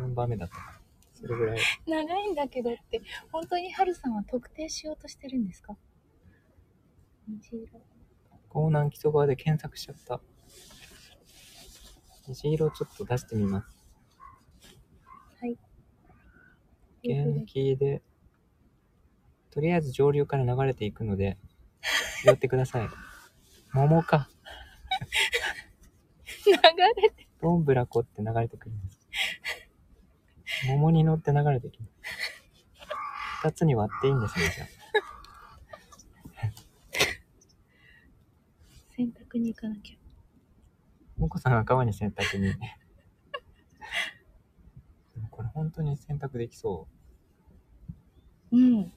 [0.00, 0.80] 4番目だったかな。
[1.14, 1.58] それぐらい。
[1.86, 3.00] 長いんだけどって
[3.30, 5.76] 本当にハルさんは特定しようとしてるんですか？
[7.28, 7.80] 虹色
[8.56, 10.20] 江南木曽川で検索しちゃった。
[12.28, 13.68] 虹色ちょっと出してみます。
[15.40, 15.56] はい
[17.02, 18.02] 元気で、
[19.50, 21.38] とりあえず上流から流れていくので、
[22.24, 22.88] 拾ってください。
[23.72, 24.28] 桃か。
[26.44, 26.52] 流
[27.02, 28.98] れてどんぶらこって流れてくるんです。
[30.68, 31.92] 桃に乗って流れてきます。
[33.42, 34.68] 二つに割っていいんですね、じゃあ。
[38.96, 40.05] 洗濯に行かなきゃ。
[41.16, 42.44] もこさんが川に洗濯に。
[42.44, 42.56] で
[45.20, 46.88] もこれ本当に洗濯できそ
[48.52, 48.92] うん。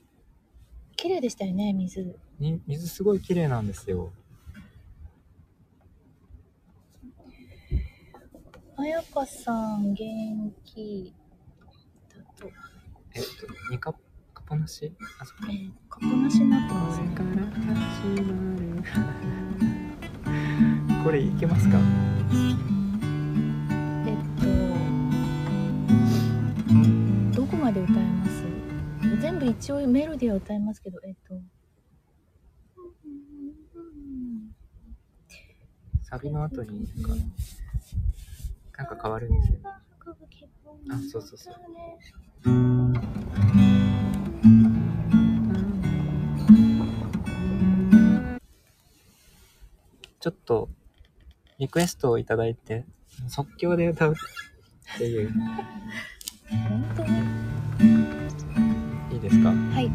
[0.95, 2.17] 綺麗でしたよね、水。
[2.39, 4.11] 水すごい綺麗なんですよ。
[8.77, 11.13] あやかさん、元気
[12.09, 12.49] だと。
[13.13, 13.27] えっと、
[13.71, 13.99] にか、か
[14.41, 15.47] っぱなしあ、そっか。
[15.51, 17.29] えー、かっぱなしになってこますれから
[17.75, 19.28] 始まる。
[21.03, 21.77] これいけますか？
[24.05, 24.17] えっ
[27.33, 28.43] と、どこまで歌えます？
[29.21, 31.33] 全部一応メロディーは歌えますけど、えっと。
[36.03, 37.09] サビの後になんか、
[38.77, 39.63] なんか変わるんですよね。
[40.91, 41.55] あそうそうそう
[50.19, 50.69] ちょっと、
[51.59, 52.85] リクエストをいただいて、
[53.27, 54.13] 即興で歌う。
[54.13, 55.33] っていう、
[56.49, 57.09] 本当に？
[59.13, 59.49] いいですか？
[59.49, 59.91] はい。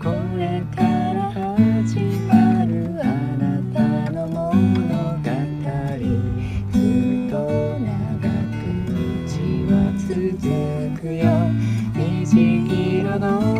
[0.00, 3.04] これから始まるあ
[3.36, 4.54] なたの物
[5.18, 5.24] 語。
[6.70, 7.34] ずっと
[7.80, 7.90] 長
[8.52, 8.54] く
[8.86, 9.34] 道
[9.74, 10.14] は続
[11.00, 11.26] くよ。
[11.96, 13.55] 虹色の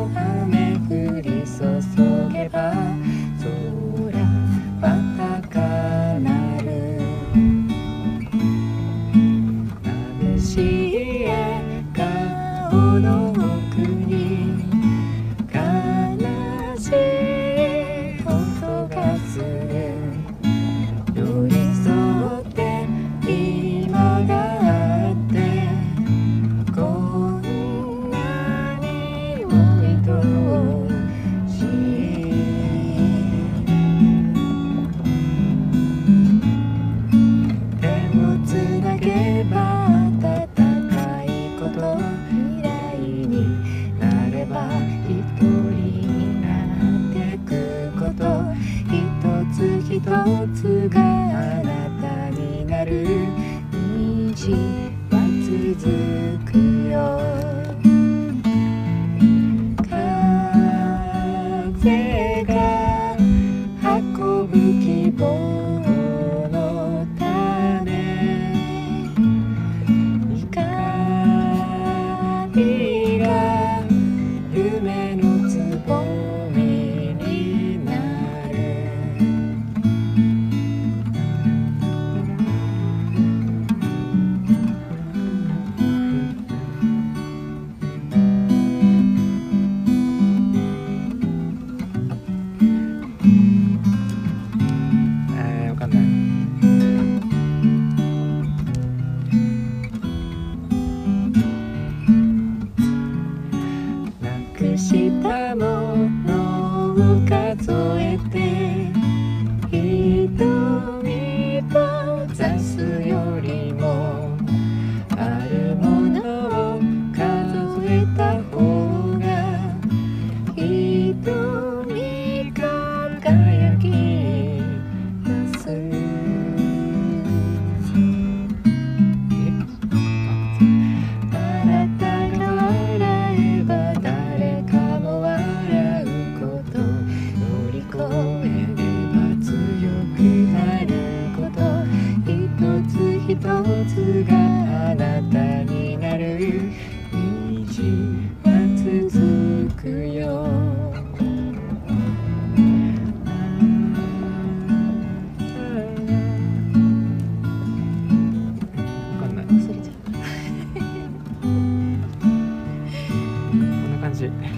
[164.30, 164.50] じ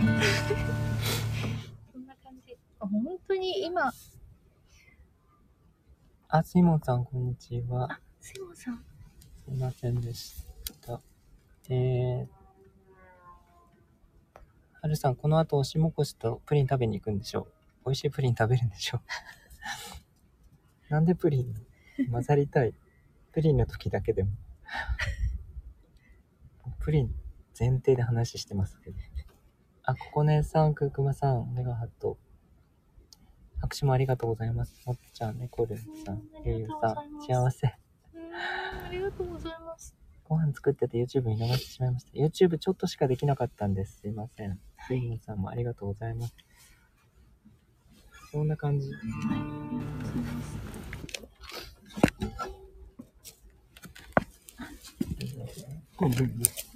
[1.92, 2.56] こんな感じ。
[2.80, 3.92] あ本当に今、
[6.28, 7.92] あ、シモンさん、こんにちは。
[7.92, 8.84] あ、セモンさん。
[9.44, 10.44] すいませんでし
[10.86, 11.00] た。
[11.70, 12.26] えー、
[14.80, 17.46] はるさん、この後、おしもこしとプリン食べに行くんでしょう。
[17.86, 19.00] 美味しいプリン食べるんでしょう。
[20.92, 21.54] なんでプリン
[22.10, 22.74] 混ざりたい？
[23.32, 24.30] プリンの時だけでも。
[26.78, 27.14] プリン
[27.58, 28.96] 前提で話してますけど。
[29.88, 32.18] あ、ここねさん、くくまさん、メガハット。
[33.58, 34.82] 拍手もありがとうございます。
[34.84, 36.94] もっちゃん、ねこるんさん、ゆうゆうさん、
[37.26, 37.74] 幸せ。
[38.14, 39.96] うんありがとうございます。
[40.24, 42.10] ご飯作ってて YouTube 見逃してしまいました。
[42.18, 44.00] YouTube ちょっとしかできなかったんです。
[44.00, 44.60] すいません。
[44.86, 46.34] スイモンさんもありがとうございます。
[48.30, 48.90] そんな感じ。
[55.96, 56.67] ごめんね。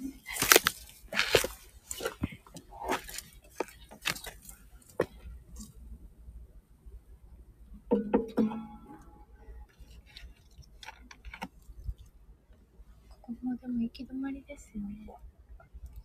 [14.53, 15.07] ですよね。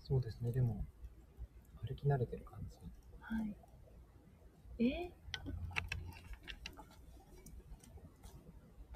[0.00, 0.82] そうですね、でも、
[1.86, 2.76] 歩き慣れてる感じ。
[3.20, 3.54] はい。
[4.78, 5.10] え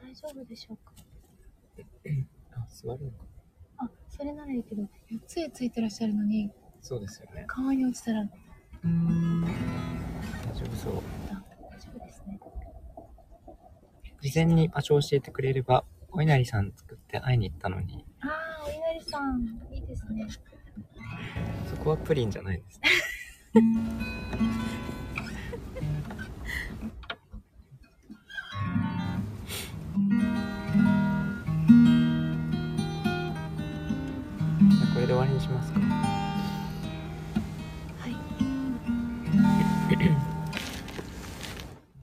[0.00, 0.92] 大丈夫でしょうか？
[2.56, 3.16] あ、座るのか。
[3.78, 4.88] あ、それならいいけど、
[5.26, 6.50] 杖ついてらっしゃるのに、
[6.80, 7.44] そうですよね。
[7.46, 8.28] 川に落ちたら大
[10.54, 10.94] 丈夫そう。
[11.28, 12.40] 大丈夫ですね。
[14.22, 20.28] 事前に場所を教えてくれれば、お稲荷さん作って会いに行ったのに、ああ、お稲荷さん、いいですね。
[21.68, 22.88] そこはプリンじゃないですね。
[23.54, 35.80] じゃあこれで終わりにしますか。
[35.80, 35.86] は
[38.08, 38.14] い。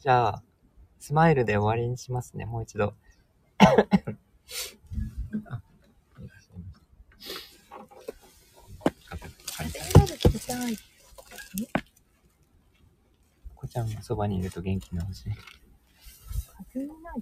[0.02, 0.44] じゃあ、
[1.00, 2.94] スマイルで終わりにしますね、もう一度。
[9.60, 11.68] あいらっしゃいましたはい風になる聞きたい。
[13.56, 15.26] こちゃんがそばにいると元気になるし。
[16.74, 17.22] 風になる？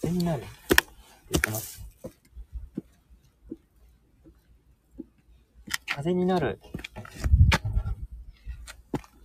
[0.00, 0.48] 風になるって
[1.32, 1.84] 言ってます。
[5.94, 6.58] 風になる。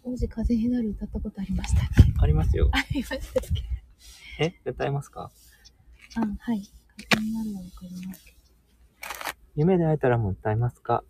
[0.03, 2.03] 王子風になる歌ったことありましたっけ？
[2.21, 2.69] ありますよ。
[2.73, 3.43] ありましたっ
[4.37, 4.43] け？
[4.43, 4.53] え？
[4.65, 5.31] 歌えますか？
[6.15, 6.69] あ、はい。
[7.13, 8.36] 風になるはわかりますけど。
[9.57, 11.03] 夢で会えたらもう歌えますか？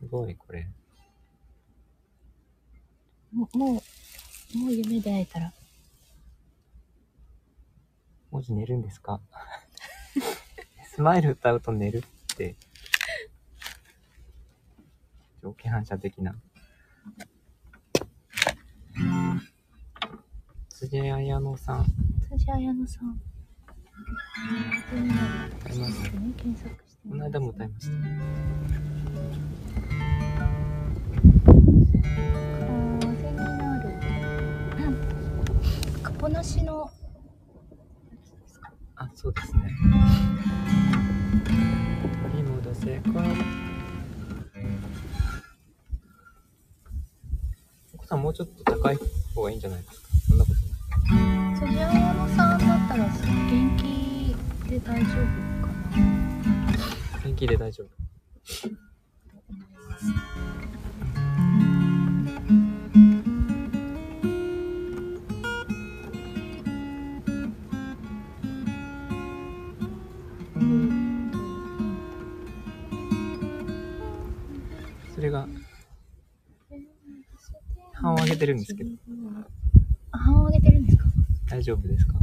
[0.00, 0.68] すごい、これ。
[3.32, 3.66] もう、も
[4.54, 5.52] う、もう夢で会えたら。
[8.30, 9.20] 文字寝るんですか？
[10.94, 11.98] スマイル歌うと寝る
[12.32, 12.54] って。
[15.42, 16.36] 条件反射的な。
[20.68, 21.86] 辻彩乃さん、
[22.30, 23.20] 辻彩乃さん。
[24.90, 25.54] 風になる。
[25.56, 26.02] 歌います。
[26.02, 27.92] ね、検索この間も歌いました。
[33.00, 33.90] 風になる。
[34.78, 36.02] うん。
[36.02, 36.90] カポなしの。
[38.96, 39.70] あ、そうですね。
[42.22, 43.10] 取り戻せか。
[47.92, 48.98] お子さんもうちょっと高い
[49.34, 50.08] 方がいいんじゃないですか？
[50.28, 50.56] そんなこと
[51.14, 51.54] ない。
[51.60, 54.34] 辻彩乃さんだったら元気
[54.70, 55.10] で大丈
[55.50, 55.53] 夫？
[57.24, 57.88] 元気で大丈夫。
[75.14, 75.48] それが
[77.94, 78.90] 半を上げてるんですけど。
[80.12, 81.04] あ半を上げてるんですか？
[81.48, 82.18] 大丈夫ですか？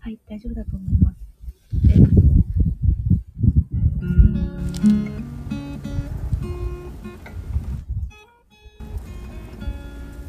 [0.00, 1.17] はい、大丈夫だと思います。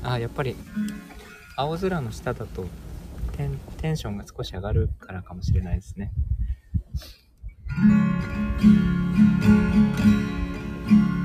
[0.03, 0.55] あやっぱり
[1.55, 2.65] 青空の下だと
[3.38, 6.11] テンテンションが少し上がるからかもしれないですね。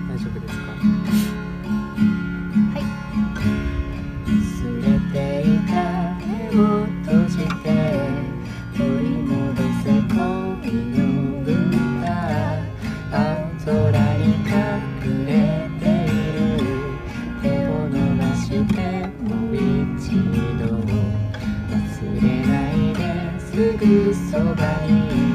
[0.08, 1.03] 大丈夫ですか？
[24.74, 25.33] そ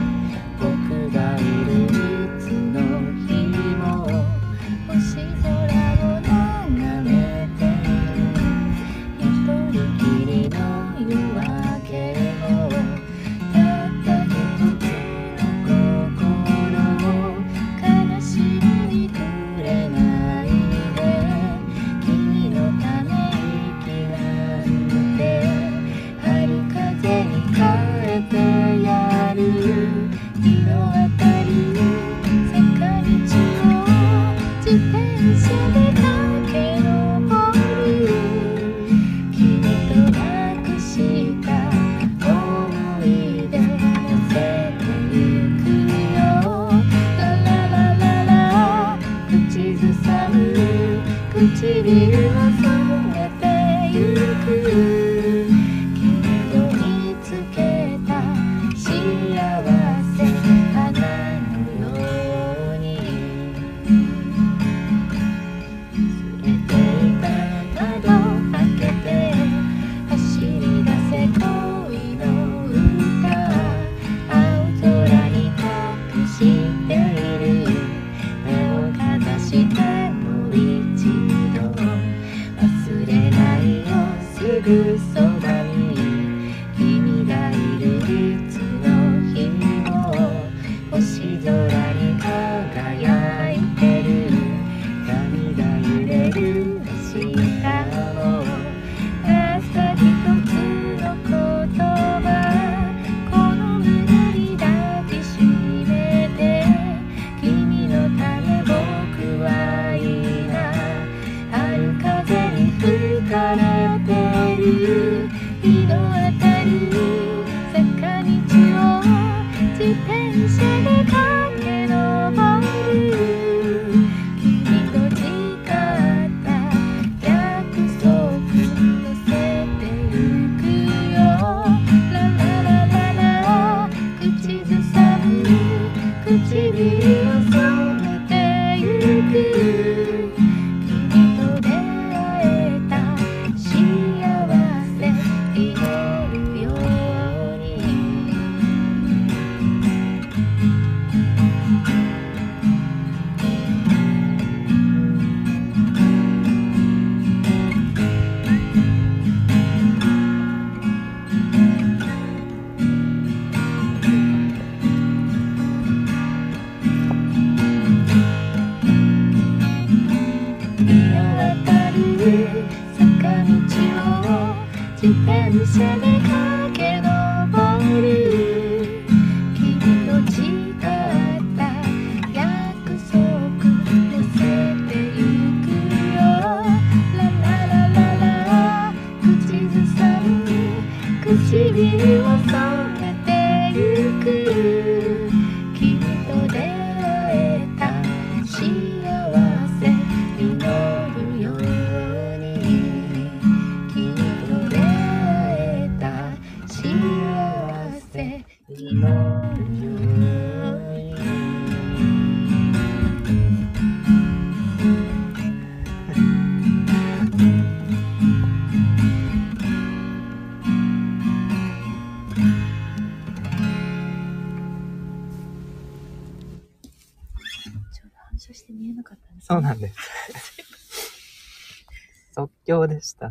[175.65, 176.08] 自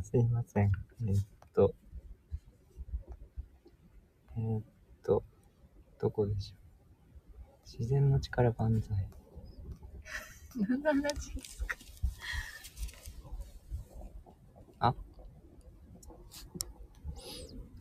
[0.03, 0.73] すいません。
[1.03, 1.75] えーっと。
[4.37, 4.63] えーっ
[5.05, 5.25] と、
[6.01, 6.59] どこでしょう。
[7.79, 9.09] 自然の力万歳。
[10.69, 11.77] 何の話ですか？
[14.81, 14.95] あ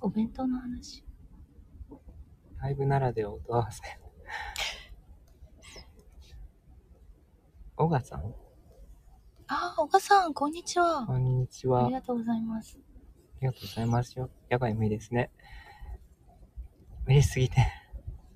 [0.02, 1.04] お弁当の話
[2.60, 3.82] ライブならでは音合わせ。
[7.76, 8.34] 小賀さん？
[9.50, 11.06] ああ、小賀さん、こんにちは。
[11.06, 11.86] こんにちは。
[11.86, 12.78] ありありがとうございます。
[13.42, 14.30] がとうございますよ。
[14.52, 15.32] 野外無理ですね。
[17.06, 17.66] 無理すぎて。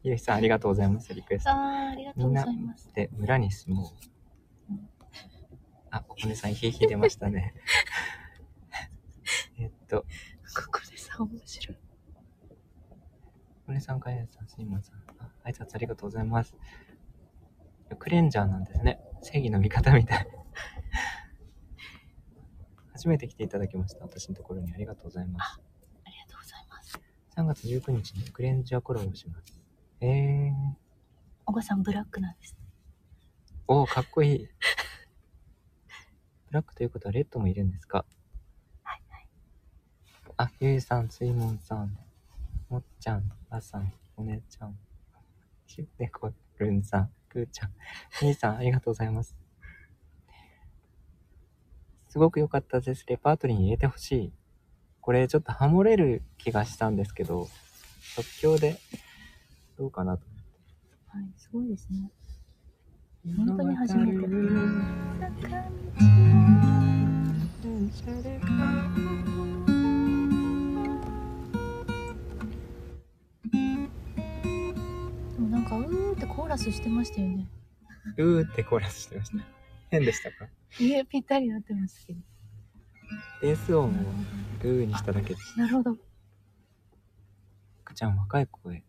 [0.03, 1.13] ゆうひさんありがとうございます。
[1.13, 1.49] リクエスト。
[1.49, 2.93] ああ、ありがとうございます。
[2.93, 3.91] で、村に住も
[4.69, 4.89] ううん。
[5.89, 7.55] あ、ここねさん、ひいひい出ましたね。
[9.59, 10.03] えっと、
[10.55, 11.77] ここでさ、面白い。
[13.65, 14.95] こねさん、かやさん、すいません。
[15.19, 16.55] あ挨拶ありがとうございます。
[17.99, 19.01] クレンジャーなんですね。
[19.21, 20.40] 正義の味方みたい。
[22.93, 24.03] 初めて来ていただきました。
[24.03, 25.59] 私のところにありがとうございます。
[26.05, 26.99] ありがとうございます。
[27.35, 29.61] 3月19日にクレンジャーコラボします。
[30.01, 30.53] えー。
[31.45, 32.55] 小賀さん、ブラックなんです。
[33.67, 34.49] おー、かっこいい。
[36.47, 38.05] ブラックということはレッドもいるんですか？
[38.83, 39.27] はいはい。
[40.37, 41.97] あ、ゆうさん、すいもんさん、
[42.69, 44.77] もっちゃん、あさん、お姉ちゃん、
[45.65, 47.73] ひねこるんさん、くーちゃん、
[48.21, 49.37] みーさん、ありがとうございます。
[52.11, 53.05] すごく良かったです。
[53.07, 54.33] レパートリーに入れてほしい。
[54.99, 57.47] これちょっとハモれる気がしたんですけど、
[58.15, 58.77] 即興で
[59.77, 60.25] どうかなと。
[61.07, 62.11] はい、すごいですね。
[63.37, 64.27] 本当に初めてで
[75.37, 77.47] もなんか、うーってコーラスしてましたよね。
[78.17, 79.60] うーってコーラスしてました。
[79.91, 80.49] 変でしたか？
[80.79, 82.19] いえ、ぴったりなってますけど。
[83.41, 83.91] ベース音を
[84.61, 85.97] グーにしただけでなるほど。
[87.83, 88.83] くちゃん若い声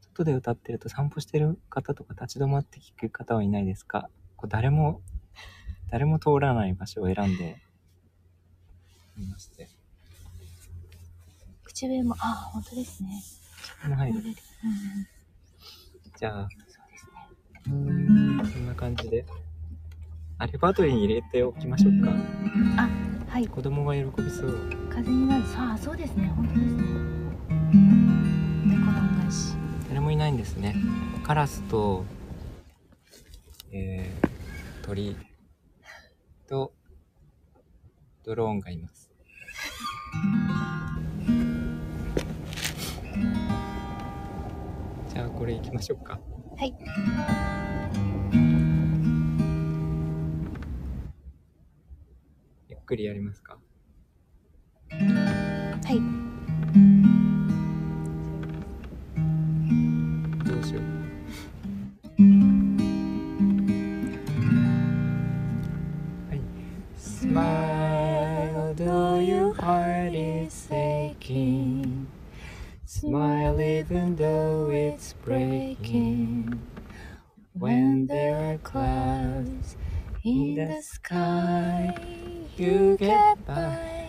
[0.00, 4.10] 外で歌ってると散歩してる方とか立ち止まって聞く方はいないですか？
[4.36, 5.00] こう誰も
[5.88, 7.62] 誰も通らない場所を選んで
[9.18, 9.68] いまして。
[11.62, 13.22] 口笛も、ああ、本当ですね。
[13.82, 14.18] この入る。
[14.18, 14.34] うんうん、
[16.16, 16.48] じゃあ
[17.64, 19.24] そんな感じで
[20.38, 22.10] あレパートリーに入れておきましょうか
[23.28, 23.48] はい。
[23.48, 25.44] 子供が喜びそう風になる。
[25.46, 26.32] さあ、そうですね。
[26.36, 26.82] 本当ですね。
[28.64, 29.64] 猫の恩返し。
[29.94, 30.74] 誰もいないんですね
[31.22, 32.04] カラスと
[33.70, 35.16] えー、鳥
[36.48, 36.72] と
[38.24, 39.10] ドローンがいます
[45.12, 46.18] じゃあこれ行きましょうか
[46.56, 46.74] はい
[52.68, 53.58] ゆっくりやりますか
[55.00, 56.00] はい。
[60.48, 60.84] どうしよう
[66.28, 66.40] はい
[66.96, 71.73] Smile though your heart is aching
[73.04, 76.58] Smile even though it's breaking.
[77.52, 79.76] When there are clouds
[80.24, 81.94] in the sky
[82.56, 84.08] You get by.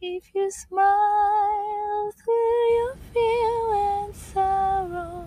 [0.00, 5.19] If you smile through your fear and sorrow,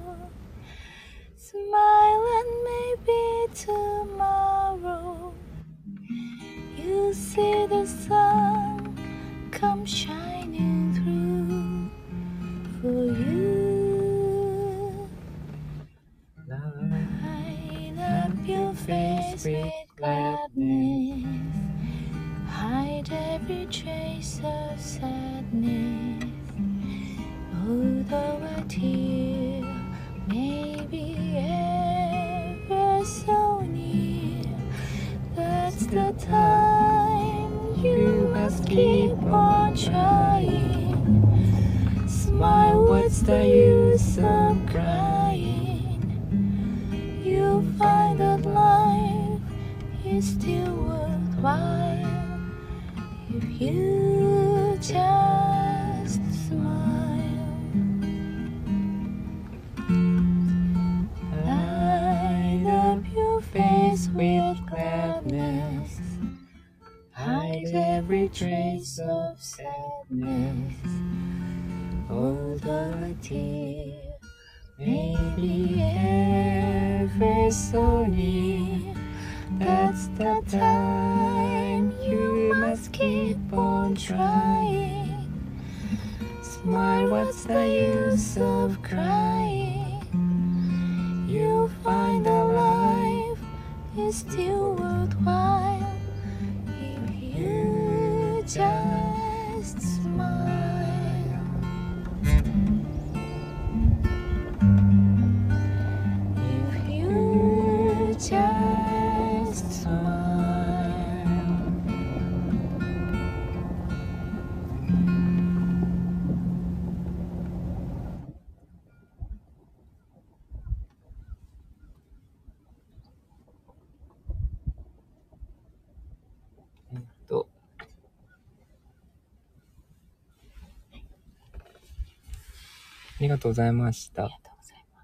[133.34, 134.34] がとうございましたあり。
[134.34, 135.02] がとうございま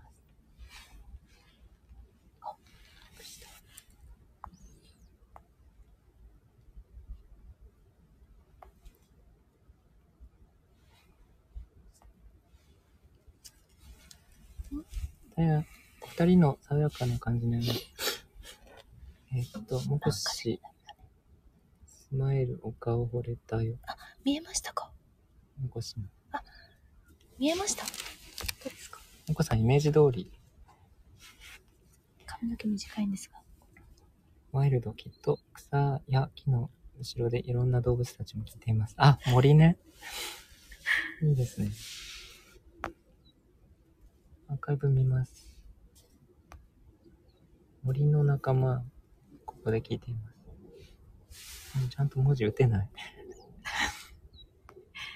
[15.31, 15.35] す。
[15.37, 15.63] えー
[16.17, 17.65] 二人の爽やかな感じのね。
[19.33, 20.59] えっと、もこし、
[21.85, 23.77] スマイル、お顔惚れたよ。
[24.25, 24.91] 見えましたか？
[25.61, 26.03] もこしも。
[27.37, 27.85] 見えました
[29.29, 30.31] もこさん、イメージ通り、
[32.25, 33.37] 髪の毛短いんですが。
[34.51, 38.95] ワイルド、きっと草や木の後ろでいろんな動物たちも聞いています。
[38.97, 39.77] あ、森ね。
[41.21, 41.69] いいですね。
[44.47, 45.47] アーカイブ見ます。
[47.83, 48.83] 森の仲間、
[49.45, 51.79] ここで聞いています。
[51.83, 52.89] うんちゃんと文字打てない。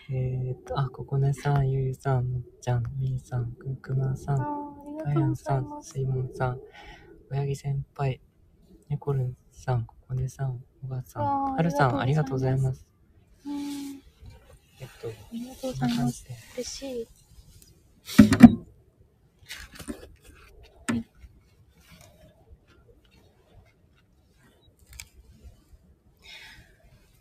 [0.10, 4.74] えーっと、あ、ここねさん、ゆゆさん、のっちゃん、みーさん、くんくまさん、あ
[5.08, 6.60] りダイアンさん、スイモンさん、
[7.32, 8.20] 親木先輩、
[8.90, 12.86] ニコルンさん、こここねさん、おばさん、はるさん、あありがとうございます。
[14.80, 16.28] えっと、ありがとうごこざいます。
[16.56, 17.08] 嬉しい。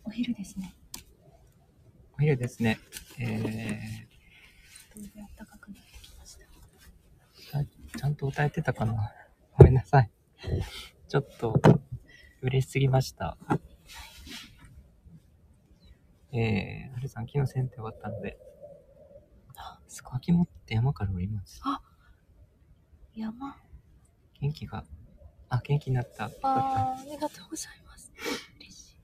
[0.04, 0.74] お昼ですね。
[0.78, 0.81] お
[2.22, 2.78] 昼ですね。
[3.18, 7.64] えー、あ
[7.98, 9.12] ちゃんと歌えてたかな？
[9.58, 10.10] ごめんなさい。
[11.08, 11.60] ちょっと、
[12.40, 13.36] 嬉しすぎました。
[16.32, 18.38] えー、はるさん、昨日剪定終わったので、
[19.56, 21.60] あすごい、秋持って山から降ります。
[23.14, 23.60] 山
[24.40, 24.84] 元気が、
[25.50, 26.24] あ、元気になった。
[26.42, 28.10] あーありがとうございます
[28.58, 28.96] 嬉しい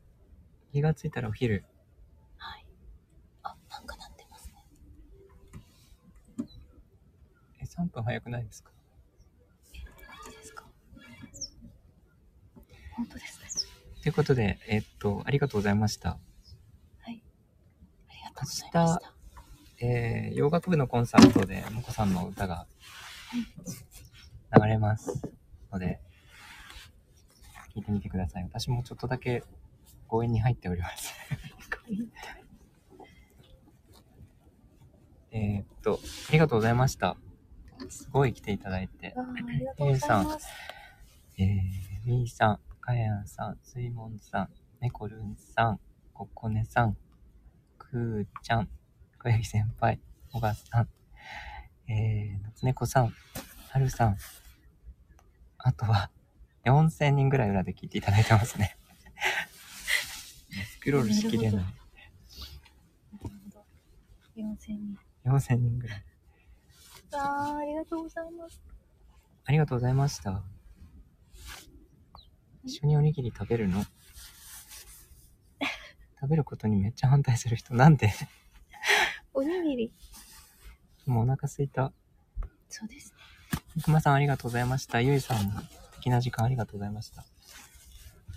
[0.73, 1.65] 気がついたらお昼。
[2.39, 2.67] はい
[3.43, 4.65] あなんかなってますね
[7.61, 8.73] え、3分早くないですか？
[9.73, 10.65] 本当ですか？
[12.97, 13.49] 本当ですね
[14.03, 16.11] ということで、えっと、ありがとうございました。
[16.11, 16.17] は
[17.11, 17.23] い
[18.09, 19.13] ありがとうございました
[19.81, 22.67] えー、洋楽部のコンサートで、もこさんの歌が
[24.61, 25.23] 流れます
[25.71, 26.01] ので、
[27.77, 28.45] 聞いてみてください。
[28.45, 29.45] 私もちょっとだけ
[30.09, 31.15] 応援に入っております。
[35.31, 37.17] えーっと、ありがとうございました。
[37.91, 39.15] すごい来ていただいて。
[39.17, 40.47] あーありがとうございます
[41.39, 41.47] えー、
[42.05, 44.49] みーさん、かやんさん、すいもんさん、
[44.81, 45.81] ねこるんさん、
[46.13, 46.97] ここねさん、
[47.79, 48.69] くーちゃん、
[49.23, 50.01] 小柳先輩、
[50.33, 50.89] おがさん、
[51.91, 53.13] えー、なつねこさん、
[53.71, 54.17] はるさん、
[55.59, 56.11] あとは、
[56.65, 58.77] 4000人ぐらい裏で聞いていただいてますね。
[60.73, 61.65] スクロールしきれない。
[61.65, 61.77] なる
[63.21, 63.67] ほど
[64.37, 66.05] 4000人4000人ぐらい。
[67.13, 68.61] ありがとうございます
[69.47, 70.43] ありがとうございました。
[72.65, 73.83] 一緒におにぎり食べるの？
[76.21, 77.73] 食べることにめっちゃ反対する人。
[77.75, 78.13] なんで？
[79.33, 79.93] おにぎり
[81.07, 81.93] もうお腹すいた。
[82.69, 83.15] そうです
[83.75, 85.01] ねくまさんありがとうございました。
[85.01, 85.67] ゆいさんも素
[85.97, 87.25] 敵な時間ありがとうございました。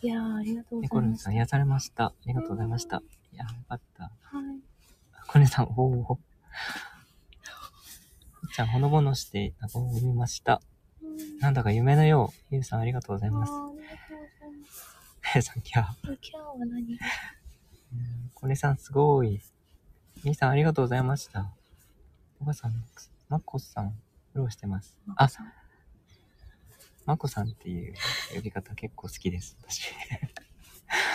[0.01, 2.05] いやーありがとうごねざいますこるんさん癒されました。
[2.05, 3.03] ありがとうございました。
[3.33, 4.03] いや、よかった。
[4.03, 4.13] はい
[5.27, 6.19] こねさん、おお。
[8.55, 10.61] じゃん、ほのぼのして、なんか見ました。
[11.01, 12.55] うんなんだか夢のよう。
[12.55, 13.51] ゆいさんありがとうございます。
[13.51, 13.71] は
[15.35, 15.85] やさん、キャー。
[16.03, 16.99] 今日は何？
[18.33, 19.41] こねさん、すごい。
[20.23, 21.51] みーさん、ありがとうございました。
[22.39, 22.73] おばさん、
[23.29, 23.89] まこさん、
[24.33, 24.97] フォローしてます。
[25.15, 25.29] あ、
[27.05, 27.93] まこさんっていう
[28.35, 29.93] 呼び方結構好きです、私。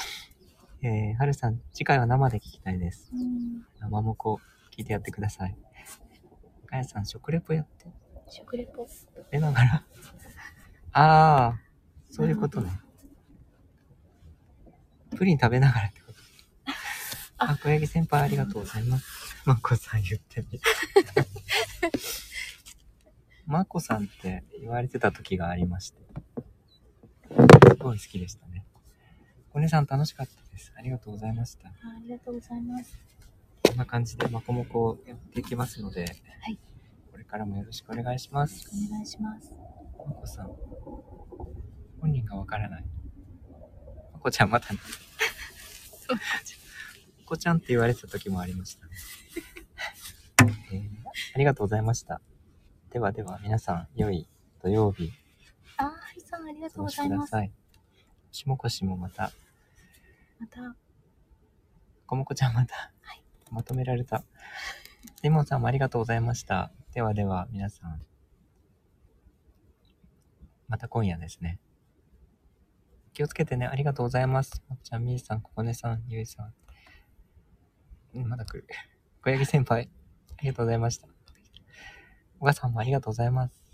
[0.83, 3.11] えー、はるさん、次回は生で聞きたいです。
[3.13, 4.41] うん生もこ、
[4.77, 5.57] 聞いてやってください。
[6.67, 7.87] かやさん、食レポやって。
[8.29, 8.87] 食レポ？
[8.89, 9.85] 食べながら。
[10.93, 11.61] ああ、
[12.11, 12.71] そういうことね。
[15.17, 16.19] プリン食べながらってこと。
[17.39, 19.07] あ、小柳先輩ありがとうございます。
[19.45, 20.61] まこさん言ってみ。
[23.47, 26.01] まこさんって言われてた時がありまして。
[27.69, 28.65] すごい好きでしたね。
[29.53, 30.73] お姉さん楽しかったです。
[30.77, 31.69] ありがとうございました。
[31.69, 32.99] あありがとうございます
[33.69, 36.05] こんな感じでまこもこやっていきますので、
[36.41, 36.59] はい
[37.11, 38.69] これからもよろしくお願いします。
[38.89, 39.53] お願いします
[40.07, 40.51] まこさん。
[42.01, 42.85] 本人がわからない。
[44.13, 44.79] まこちゃんまたね。
[46.09, 46.17] ま
[47.27, 48.93] こちゃんって言われてた時もありましたね。
[50.73, 50.81] えー
[51.35, 52.21] ありがとうございました。
[52.91, 54.29] ではでは皆さん、良い
[54.63, 55.11] 土曜日、
[55.79, 57.53] あーハリさんありがとうございますください。
[58.33, 59.33] しもこしもまた、
[60.39, 60.77] また
[62.07, 62.93] こもこちゃんまた、
[63.51, 64.25] まとめられた。
[65.23, 66.73] レモンさんもありがとうございました。
[66.93, 68.03] ではでは皆さん、
[70.69, 71.61] また今夜ですね。
[73.13, 73.67] 気をつけてね。
[73.67, 74.63] ありがとうございます。
[74.69, 76.43] まっちゃん、みーさん、ここねさん、ゆいさ
[78.15, 78.29] ん。
[78.29, 78.67] まだ来る。
[79.23, 79.91] 小柳先輩、
[80.39, 81.09] ありがとうございました。
[82.41, 83.66] お母さんもありがとうございます。